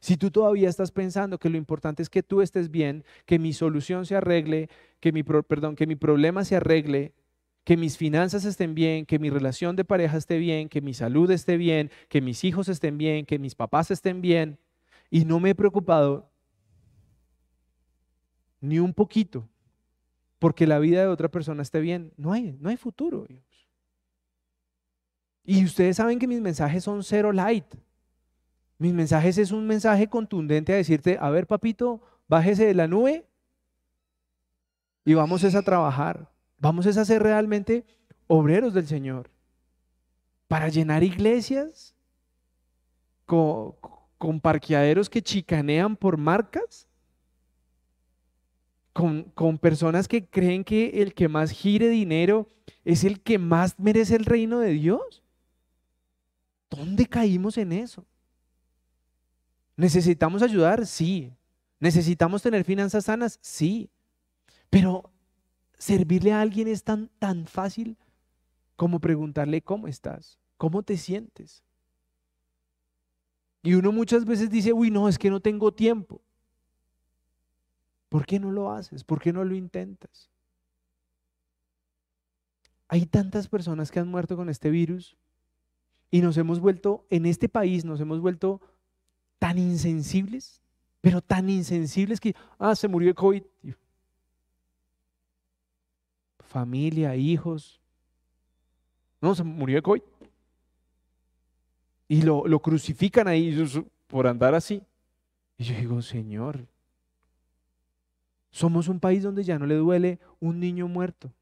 [0.00, 3.52] Si tú todavía estás pensando que lo importante es que tú estés bien, que mi
[3.52, 4.68] solución se arregle,
[4.98, 7.14] que mi, perdón, que mi problema se arregle,
[7.62, 11.30] que mis finanzas estén bien, que mi relación de pareja esté bien, que mi salud
[11.30, 14.58] esté bien, que mis hijos estén bien, que mis papás estén bien,
[15.08, 16.32] y no me he preocupado
[18.60, 19.48] ni un poquito
[20.40, 23.28] porque la vida de otra persona esté bien, no hay, no hay futuro.
[25.46, 27.64] Y ustedes saben que mis mensajes son cero light.
[28.78, 33.24] Mis mensajes es un mensaje contundente a decirte, a ver papito, bájese de la nube
[35.04, 36.28] y vamos a trabajar.
[36.58, 37.86] Vamos a ser realmente
[38.26, 39.30] obreros del Señor.
[40.48, 41.94] Para llenar iglesias
[43.24, 43.74] con,
[44.18, 46.88] con parqueaderos que chicanean por marcas.
[48.92, 52.48] Con, con, personas que creen que el que más gire dinero
[52.82, 55.22] es el que más merece el reino de Dios.
[56.70, 58.04] ¿Dónde caímos en eso?
[59.76, 60.86] ¿Necesitamos ayudar?
[60.86, 61.32] Sí.
[61.78, 63.38] ¿Necesitamos tener finanzas sanas?
[63.42, 63.90] Sí.
[64.70, 65.12] Pero
[65.78, 67.96] servirle a alguien es tan, tan fácil
[68.76, 71.62] como preguntarle cómo estás, cómo te sientes.
[73.62, 76.22] Y uno muchas veces dice, uy, no, es que no tengo tiempo.
[78.08, 79.02] ¿Por qué no lo haces?
[79.02, 80.30] ¿Por qué no lo intentas?
[82.88, 85.16] Hay tantas personas que han muerto con este virus
[86.10, 88.60] y nos hemos vuelto, en este país nos hemos vuelto
[89.38, 90.62] tan insensibles,
[91.00, 93.42] pero tan insensibles que, ah, se murió de COVID.
[96.40, 97.80] Familia, hijos.
[99.20, 100.02] No, se murió de COVID.
[102.08, 103.56] Y lo, lo crucifican ahí
[104.06, 104.82] por andar así.
[105.58, 106.66] Y yo digo, Señor,
[108.50, 111.32] somos un país donde ya no le duele un niño muerto,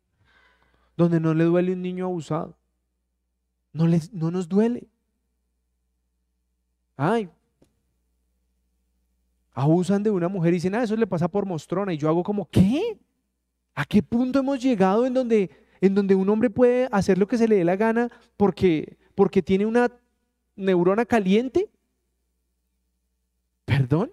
[0.97, 2.57] donde no le duele un niño abusado,
[3.75, 4.89] no, les, no nos duele.
[6.97, 7.29] Ay,
[9.55, 11.93] Abusan de una mujer y dicen, ah, eso le pasa por mostrona.
[11.95, 12.99] Y yo hago como, ¿qué?
[13.75, 15.49] ¿A qué punto hemos llegado en donde,
[15.81, 19.43] en donde un hombre puede hacer lo que se le dé la gana porque, porque
[19.43, 19.93] tiene una
[20.57, 21.71] neurona caliente?
[23.65, 24.11] ¿Perdón?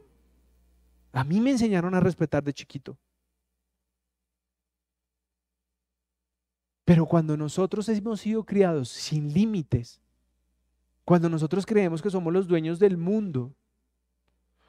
[1.12, 2.96] A mí me enseñaron a respetar de chiquito.
[6.86, 10.02] Pero cuando nosotros hemos sido criados sin límites,
[11.06, 13.54] cuando nosotros creemos que somos los dueños del mundo,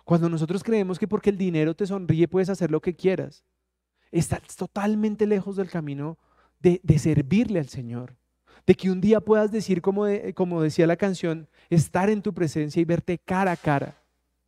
[0.04, 3.44] cuando nosotros creemos que porque el dinero te sonríe puedes hacer lo que quieras,
[4.10, 6.18] estás totalmente lejos del camino
[6.60, 8.16] de, servirle al Señor.
[8.66, 10.04] De que un día puedas decir, como,
[10.34, 13.96] como decía la canción, estar en tu presencia y verte cara a cara.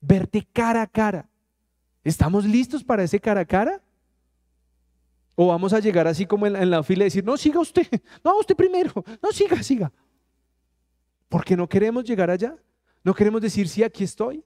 [0.01, 1.29] Verte cara a cara.
[2.05, 3.83] ¿Estamos listos para ese cara a cara?
[5.37, 7.87] O vamos a llegar así como en, la fila y decir, no, siga usted,
[8.25, 9.93] no, usted primero, no, siga, siga.
[11.29, 12.57] Porque no queremos llegar allá.
[13.03, 14.45] No queremos decir, sí, aquí estoy.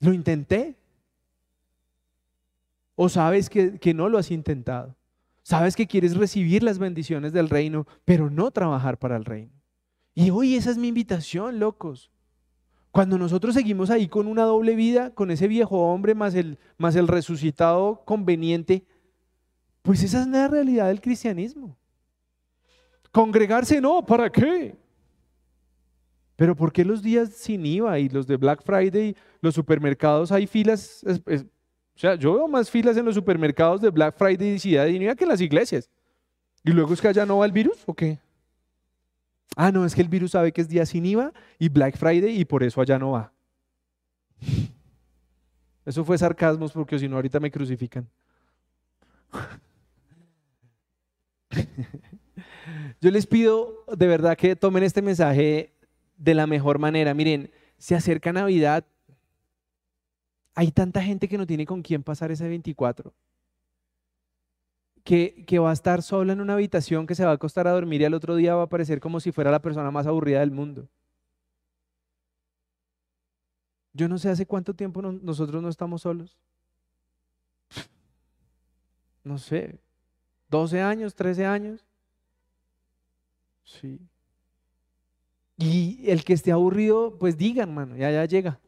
[0.00, 0.76] Lo intenté.
[2.94, 4.94] O sabes que, que no lo has intentado.
[5.42, 9.52] Sabes que quieres recibir las bendiciones del reino, pero no trabajar para el reino.
[10.14, 12.10] Y hoy esa es mi invitación, locos.
[12.94, 16.94] Cuando nosotros seguimos ahí con una doble vida, con ese viejo hombre más el, más
[16.94, 18.84] el resucitado conveniente,
[19.82, 21.76] pues esa es la realidad del cristianismo.
[23.10, 24.76] Congregarse no, ¿para qué?
[26.36, 30.46] Pero ¿por qué los días sin IVA y los de Black Friday, los supermercados hay
[30.46, 31.02] filas?
[31.04, 34.92] o sea, yo veo más filas en los supermercados de Black Friday y Ciudad de
[34.92, 35.90] IVA que en las iglesias.
[36.62, 38.20] ¿Y luego es que allá no va el virus o qué?
[39.56, 42.40] Ah, no, es que el virus sabe que es día sin IVA y Black Friday
[42.40, 43.32] y por eso allá no va.
[45.84, 48.08] Eso fue sarcasmos porque si no ahorita me crucifican.
[53.00, 55.74] Yo les pido de verdad que tomen este mensaje
[56.16, 57.14] de la mejor manera.
[57.14, 58.86] Miren, se acerca Navidad.
[60.54, 63.12] Hay tanta gente que no tiene con quién pasar ese 24
[65.04, 68.00] que, va a estar sola en una habitación, que se va a acostar a dormir
[68.00, 70.50] y al otro día va a parecer como si fuera la persona más aburrida del
[70.50, 70.88] mundo.
[73.92, 76.36] Yo no sé hace cuánto tiempo nosotros no estamos solos.
[79.22, 79.78] No sé,
[80.48, 81.86] 12 años, 13 años.
[83.64, 84.00] Sí.
[85.56, 88.58] Y el que esté aburrido, pues digan, hermano, ya, ya llega.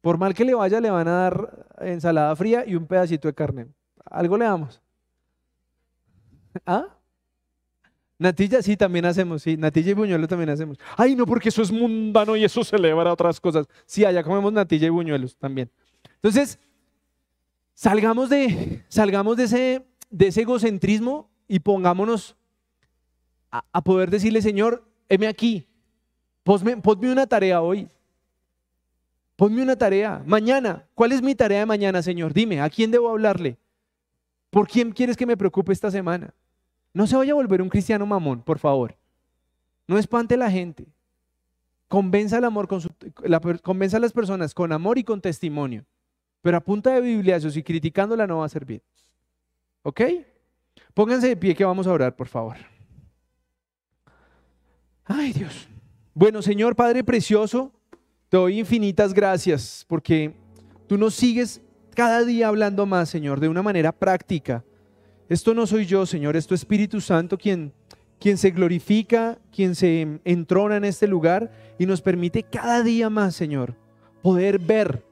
[0.00, 3.34] Por mal que le vaya, le van a dar ensalada fría y un pedacito de
[3.34, 3.68] carne.
[4.04, 4.83] Algo le damos.
[6.66, 6.86] ¿Ah?
[8.18, 10.78] Natilla sí también hacemos, sí, natilla y buñuelos también hacemos.
[10.96, 13.66] Ay, no, porque eso es mundano y eso celebra otras cosas.
[13.86, 15.68] Sí, allá comemos natilla y buñuelos también.
[16.14, 16.58] Entonces,
[17.74, 22.36] salgamos de, salgamos de ese, de ese egocentrismo y pongámonos
[23.50, 25.68] a, poder decirle, Señor, heme aquí,
[26.42, 27.88] ponme, ponme una tarea hoy.
[29.36, 30.22] Ponme una tarea.
[30.24, 32.32] Mañana, ¿cuál es mi tarea de mañana, Señor?
[32.32, 33.58] Dime, ¿a quién debo hablarle?
[34.50, 36.32] ¿Por quién quieres que me preocupe esta semana?
[36.94, 38.96] No se vaya a volver un cristiano mamón, por favor.
[39.86, 40.86] No espante a la gente.
[41.88, 45.84] Convenza, amor a las personas con amor y con testimonio.
[46.40, 48.82] Pero a punta de bibliazos y criticándola no va a servir.
[49.82, 50.00] ¿Ok?
[50.94, 52.56] Pónganse de pie que vamos a orar, por favor.
[55.04, 55.68] Ay Dios.
[56.14, 57.72] Bueno, Señor Padre Precioso,
[58.28, 60.32] te doy infinitas gracias porque
[60.86, 61.60] tú nos sigues
[61.94, 64.64] cada día hablando más, Señor, de una manera práctica
[65.28, 67.72] esto no soy yo, Señor, es tu Espíritu Santo quien,
[68.20, 73.34] quien se glorifica, quien se entrona en este lugar y nos permite cada día más,
[73.34, 73.74] Señor,
[74.22, 75.02] poder ver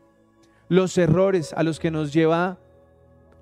[0.69, 2.59] los errores a los que nos lleva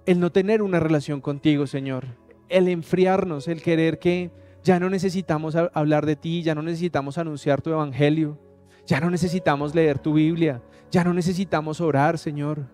[0.07, 2.07] el no tener una relación contigo, Señor,
[2.49, 4.31] el enfriarnos, el querer que
[4.63, 8.39] ya no necesitamos hablar de ti, ya no necesitamos anunciar tu evangelio,
[8.87, 12.67] ya no necesitamos leer tu Biblia, ya no necesitamos orar, Señor.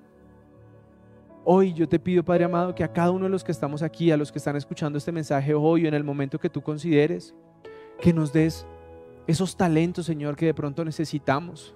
[1.49, 4.11] Hoy yo te pido, Padre amado, que a cada uno de los que estamos aquí,
[4.11, 7.37] a los que están escuchando este mensaje hoy en el momento que tú consideres,
[8.01, 8.67] que nos des
[9.29, 11.73] esos talentos, Señor, que de pronto necesitamos.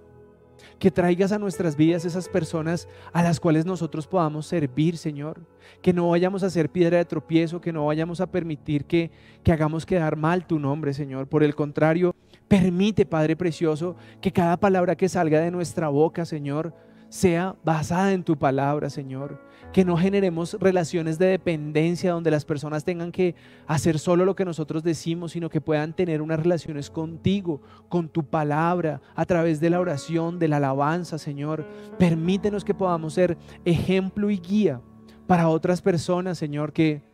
[0.81, 5.41] Que traigas a nuestras vidas esas personas a las cuales nosotros podamos servir, Señor.
[5.81, 9.13] Que no vayamos a ser piedra de tropiezo, que no vayamos a permitir que,
[9.45, 11.29] que hagamos quedar mal tu nombre, Señor.
[11.29, 12.13] Por el contrario,
[12.49, 16.75] permite, Padre Precioso, que cada palabra que salga de nuestra boca, Señor,
[17.09, 19.50] sea basada en tu palabra, Señor.
[19.73, 23.35] Que no generemos relaciones de dependencia donde las personas tengan que
[23.67, 28.25] hacer solo lo que nosotros decimos, sino que puedan tener unas relaciones contigo, con tu
[28.25, 31.67] palabra, a través de la oración, de la alabanza, Señor.
[31.99, 34.81] Permítenos que podamos ser ejemplo y guía
[35.27, 37.09] para otras personas, Señor, que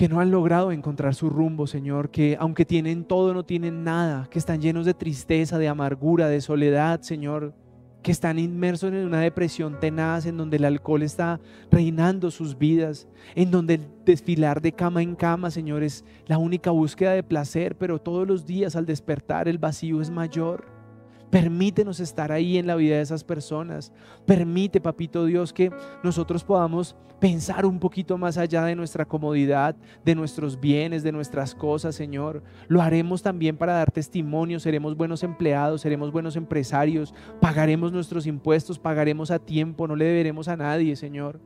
[0.00, 4.28] que no han logrado encontrar su rumbo, Señor, que aunque tienen todo, no tienen nada,
[4.30, 7.52] que están llenos de tristeza, de amargura, de soledad, Señor
[8.02, 11.40] que están inmersos en una depresión tenaz, en donde el alcohol está
[11.70, 16.70] reinando sus vidas, en donde el desfilar de cama en cama, Señor, es la única
[16.70, 20.64] búsqueda de placer, pero todos los días al despertar el vacío es mayor.
[21.30, 23.92] Permítenos estar ahí en la vida de esas personas.
[24.26, 25.70] Permite, papito Dios, que
[26.02, 31.54] nosotros podamos pensar un poquito más allá de nuestra comodidad, de nuestros bienes, de nuestras
[31.54, 32.42] cosas, Señor.
[32.66, 38.78] Lo haremos también para dar testimonio, seremos buenos empleados, seremos buenos empresarios, pagaremos nuestros impuestos,
[38.78, 41.38] pagaremos a tiempo, no le deberemos a nadie, Señor.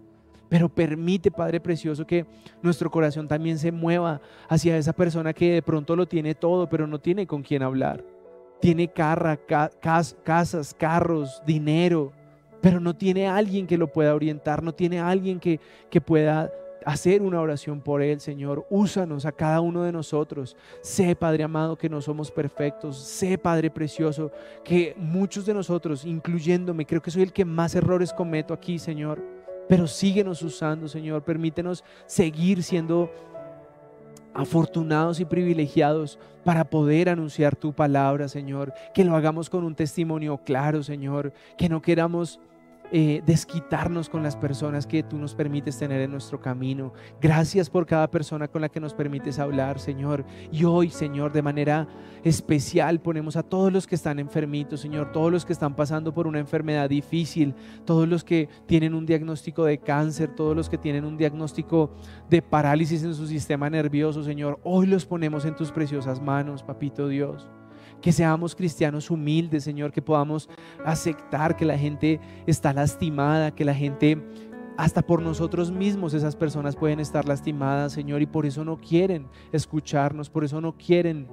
[0.49, 2.27] Pero permite, Padre Precioso, que
[2.63, 6.87] nuestro corazón también se mueva hacia esa persona que de pronto lo tiene todo, pero
[6.87, 8.05] no tiene con quién hablar
[8.61, 12.13] tiene carra, casas, carros, dinero,
[12.65, 15.61] pero no tiene alguien que lo pueda orientar, no tiene alguien que,
[15.91, 16.51] que pueda
[16.87, 18.67] hacer una oración por él, Señor.
[18.71, 20.57] Úsanos a cada uno de nosotros.
[20.81, 22.97] Sé, Padre amado, que no somos perfectos.
[22.97, 24.33] Sé, Padre precioso,
[24.65, 29.23] que muchos de nosotros, incluyéndome, creo que soy el que más errores cometo aquí, Señor.
[29.69, 31.23] Pero síguenos usando, Señor.
[31.23, 33.11] Permítenos seguir siendo
[34.33, 38.73] afortunados y privilegiados para poder anunciar tu palabra, Señor.
[38.95, 41.35] Que lo hagamos con un testimonio claro, Señor.
[41.59, 42.41] Que no queramos
[42.97, 46.93] eh, desquitarnos con las personas que tú nos permites tener en nuestro camino.
[47.21, 50.25] Gracias por cada persona con la que nos permites hablar, Señor.
[50.53, 51.89] Y hoy, Señor, de manera
[52.23, 56.29] especial ponemos a todos los que están enfermitos, Señor, todos los que están pasando por
[56.29, 61.05] una enfermedad difícil, todos los que tienen un diagnóstico de cáncer, todos los que tienen
[61.05, 61.91] un diagnóstico
[62.31, 64.61] de parálisis en su sistema nervioso, Señor.
[64.63, 67.49] Hoy los ponemos en tus preciosas manos, Papito Dios
[68.05, 70.51] que seamos cristianos humildes, Señor, que podamos
[70.85, 74.23] aceptar que la gente está lastimada, que la gente,
[74.77, 79.27] hasta por nosotros mismos, esas personas pueden estar lastimadas, Señor, y por eso no quieren
[79.53, 81.29] escucharnos, por eso no quieren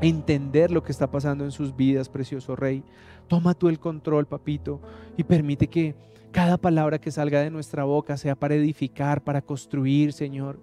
[0.00, 2.82] entender lo que está pasando en sus vidas, precioso Rey.
[3.28, 4.80] Toma tú el control, papito,
[5.16, 5.94] y permite que
[6.32, 10.58] cada palabra que salga de nuestra boca sea para edificar, para construir, Señor.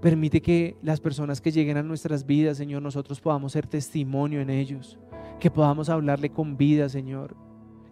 [0.00, 4.50] Permite que las personas que lleguen a nuestras vidas, Señor, nosotros podamos ser testimonio en
[4.50, 4.98] ellos,
[5.40, 7.34] que podamos hablarle con vida, Señor,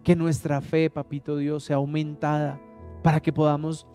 [0.03, 2.61] que nuestra fe, papito Dios, sea aumentada
[3.03, 3.87] para que podamos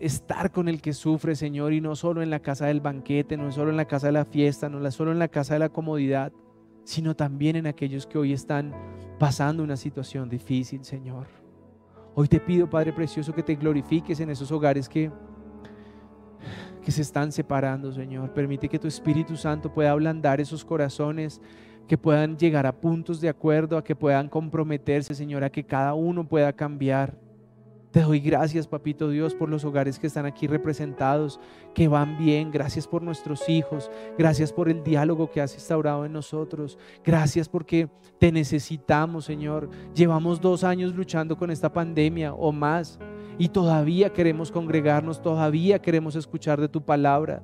[0.00, 3.50] estar con el que sufre, Señor, y no solo en la casa del banquete, no
[3.50, 6.32] solo en la casa de la fiesta, no solo en la casa de la comodidad,
[6.84, 8.72] sino también en aquellos que hoy están
[9.18, 11.26] pasando una situación difícil, Señor.
[12.14, 15.10] Hoy te pido, Padre Precioso, que te glorifiques en esos hogares que
[16.88, 18.32] que se están separando, Señor.
[18.32, 21.38] Permite que tu Espíritu Santo pueda ablandar esos corazones,
[21.86, 25.92] que puedan llegar a puntos de acuerdo, a que puedan comprometerse, Señor, a que cada
[25.92, 27.14] uno pueda cambiar.
[27.90, 31.38] Te doy gracias, Papito Dios, por los hogares que están aquí representados,
[31.74, 32.50] que van bien.
[32.50, 33.90] Gracias por nuestros hijos.
[34.16, 36.78] Gracias por el diálogo que has instaurado en nosotros.
[37.04, 39.68] Gracias porque te necesitamos, Señor.
[39.94, 42.98] Llevamos dos años luchando con esta pandemia o más
[43.38, 47.42] y todavía queremos congregarnos, todavía queremos escuchar de tu palabra.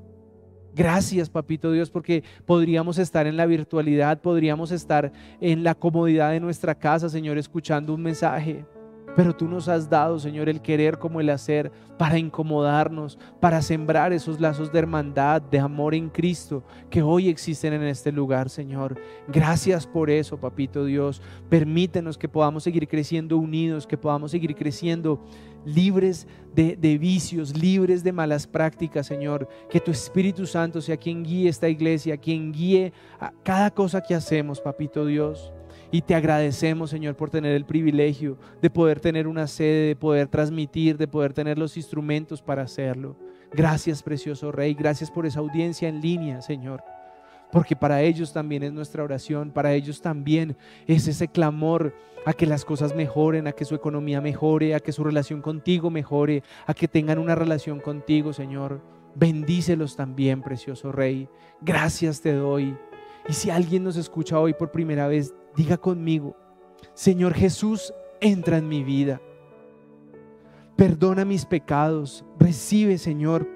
[0.74, 6.40] Gracias, papito Dios, porque podríamos estar en la virtualidad, podríamos estar en la comodidad de
[6.40, 8.66] nuestra casa, Señor, escuchando un mensaje.
[9.16, 14.12] Pero tú nos has dado, Señor, el querer como el hacer para incomodarnos, para sembrar
[14.12, 18.98] esos lazos de hermandad, de amor en Cristo que hoy existen en este lugar, Señor.
[19.28, 21.22] Gracias por eso, Papito Dios.
[21.48, 25.20] Permítenos que podamos seguir creciendo unidos, que podamos seguir creciendo
[25.64, 29.48] libres de, vicios, libres de malas prácticas, Señor.
[29.70, 34.14] Que tu Espíritu Santo sea quien guíe esta iglesia, quien guíe a cada cosa que
[34.14, 35.52] hacemos, Papito Dios.
[35.90, 40.28] Y te agradecemos, Señor, por tener el privilegio de poder tener una sede, de poder
[40.28, 43.16] transmitir, de poder tener los instrumentos para hacerlo.
[43.52, 44.74] Gracias, precioso Rey.
[44.74, 46.82] Gracias por esa audiencia en línea, Señor.
[47.52, 51.94] Porque para ellos también es nuestra oración, para ellos también es ese clamor
[52.26, 55.90] a que las cosas mejoren, a que su economía mejore, a que su relación contigo
[55.90, 58.80] mejore, a que tengan una relación contigo, Señor.
[59.14, 61.28] Bendícelos también, precioso Rey.
[61.60, 62.76] Gracias te doy.
[63.28, 66.36] Y si alguien nos escucha hoy por primera vez, Diga conmigo,
[66.94, 69.20] Señor Jesús, entra en mi vida.
[70.76, 72.24] Perdona mis pecados.
[72.40, 73.48] Recibe, Señor.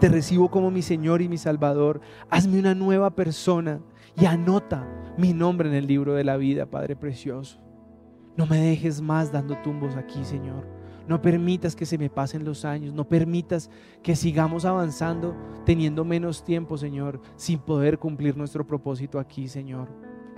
[0.00, 2.00] Te recibo como mi Señor y mi Salvador.
[2.30, 3.80] Hazme una nueva persona
[4.16, 7.58] y anota mi nombre en el libro de la vida, Padre Precioso.
[8.36, 10.66] No me dejes más dando tumbos aquí, Señor.
[11.08, 12.92] No permitas que se me pasen los años.
[12.92, 13.70] No permitas
[14.02, 19.88] que sigamos avanzando teniendo menos tiempo, Señor, sin poder cumplir nuestro propósito aquí, Señor.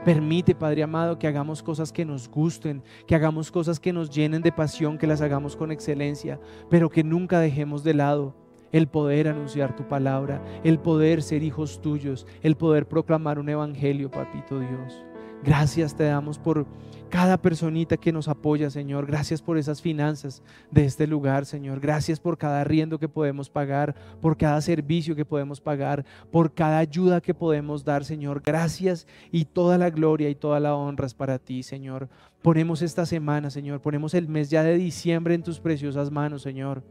[0.05, 4.43] Permite, Padre amado, que hagamos cosas que nos gusten, que hagamos cosas que nos llenen
[4.43, 6.39] de pasión, que las hagamos con excelencia,
[6.71, 8.35] pero que nunca dejemos de lado
[8.73, 14.11] el poder anunciar tu palabra, el poder ser hijos tuyos, el poder proclamar un evangelio,
[14.11, 15.05] papito Dios.
[15.43, 16.67] Gracias te damos por
[17.09, 19.07] cada personita que nos apoya, Señor.
[19.07, 21.81] Gracias por esas finanzas de este lugar, Señor.
[21.81, 26.79] Gracias por cada arriendo que podemos pagar, por cada servicio que podemos pagar, por cada
[26.79, 28.43] ayuda que podemos dar, Señor.
[28.45, 32.09] Gracias y toda la gloria y toda la honra es para ti, Señor.
[32.43, 33.81] Ponemos esta semana, Señor.
[33.81, 36.83] Ponemos el mes ya de diciembre en tus preciosas manos, Señor.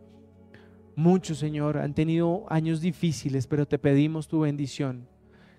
[0.97, 5.07] Muchos, Señor, han tenido años difíciles, pero te pedimos tu bendición.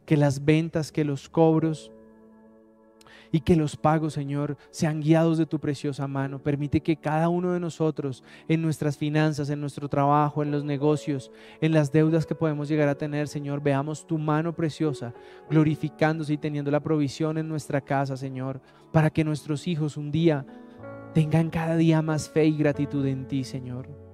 [0.05, 1.93] Que las ventas, que los cobros,
[3.31, 6.43] y que los pagos, Señor, sean guiados de tu preciosa mano.
[6.43, 11.31] Permite que cada uno de nosotros, en nuestras finanzas, en nuestro trabajo, en los negocios,
[11.61, 15.15] en las deudas que podemos llegar a tener, Señor, veamos tu mano preciosa
[15.49, 18.61] glorificándose y teniendo la provisión en nuestra casa, Señor,
[18.91, 20.45] para que nuestros hijos un día
[21.15, 24.08] tengan cada día más fe y gratitud en ti, Señor.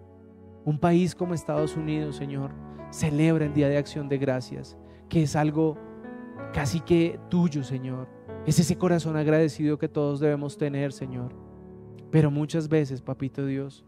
[0.64, 2.50] Un país como Estados Unidos, Señor,
[2.90, 4.76] celebra el Día de Acción de Gracias,
[5.08, 5.76] que es algo
[6.52, 8.08] casi que tuyo, Señor
[8.46, 11.34] es ese corazón agradecido que todos debemos tener, Señor.
[12.10, 13.84] Pero muchas veces, Papito Dios,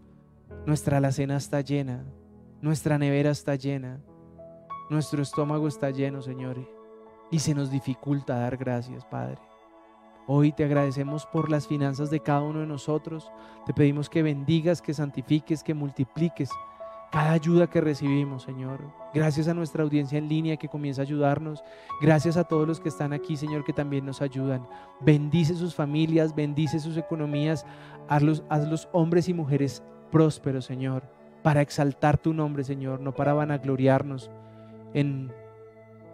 [0.65, 2.05] nuestra alacena está llena,
[2.63, 4.01] nuestra nevera está llena,
[4.89, 6.67] nuestro estómago está lleno, Señor,
[7.31, 9.41] y se nos dificulta dar gracias, Padre.
[10.29, 13.31] Hoy te agradecemos por las finanzas de cada uno de nosotros.
[13.65, 16.51] Te pedimos que bendigas, que santifiques, que multipliques
[17.13, 18.81] cada ayuda que recibimos, Señor.
[19.15, 21.63] Gracias a nuestra audiencia en línea que comienza a ayudarnos.
[22.01, 24.67] Gracias a todos los que están aquí, Señor, que también nos ayudan.
[25.01, 27.65] Bendice sus familias, bendice sus economías.
[28.09, 31.05] Hazlos, hazlos hombres y mujeres prósperos, Señor,
[31.43, 34.31] para exaltar tu nombre, Señor, no para vanagloriarnos
[34.93, 35.33] en,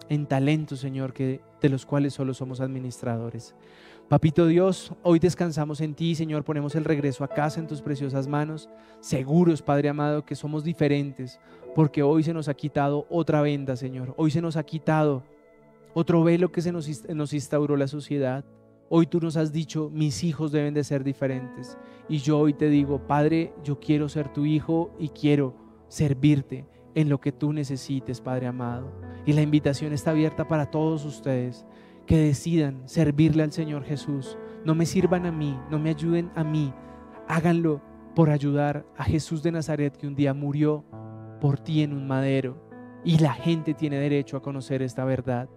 [0.09, 3.55] en talentos, Señor, que, de los cuales solo somos administradores.
[4.09, 8.29] Papito Dios, hoy descansamos en ti, Señor, ponemos el regreso a casa en tus preciosas
[8.29, 8.69] manos,
[9.01, 11.41] seguros, Padre amado, que somos diferentes,
[11.75, 15.23] porque hoy se nos ha quitado otra venda, Señor, hoy se nos ha quitado
[15.95, 18.45] otro velo que se nos, instauró la sociedad.
[18.89, 21.79] Hoy tú nos has dicho, mis hijos deben de ser diferentes.
[22.09, 25.55] Y yo hoy te digo, Padre, yo quiero ser tu hijo y quiero
[25.89, 28.93] servirte en lo que tú necesites, Padre amado.
[29.25, 31.65] Y la invitación está abierta para todos ustedes
[32.07, 34.37] que decidan servirle al Señor Jesús.
[34.65, 36.73] No me sirvan a mí, no me ayuden a mí.
[37.29, 37.81] Háganlo
[38.15, 40.85] por ayudar a Jesús de Nazaret que un día murió
[41.41, 42.63] por ti en un madero.
[43.05, 45.49] Y la gente tiene derecho a conocer esta verdad.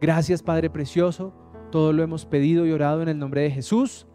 [0.00, 1.34] Gracias Padre Precioso.
[1.70, 4.06] Todo lo hemos pedido y orado en el nombre de Jesús.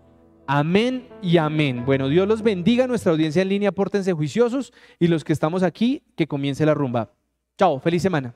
[0.47, 1.85] Amén y amén.
[1.85, 6.03] Bueno, Dios los bendiga, nuestra audiencia en línea, pórtense juiciosos y los que estamos aquí,
[6.15, 7.11] que comience la rumba.
[7.57, 8.35] Chao, feliz semana.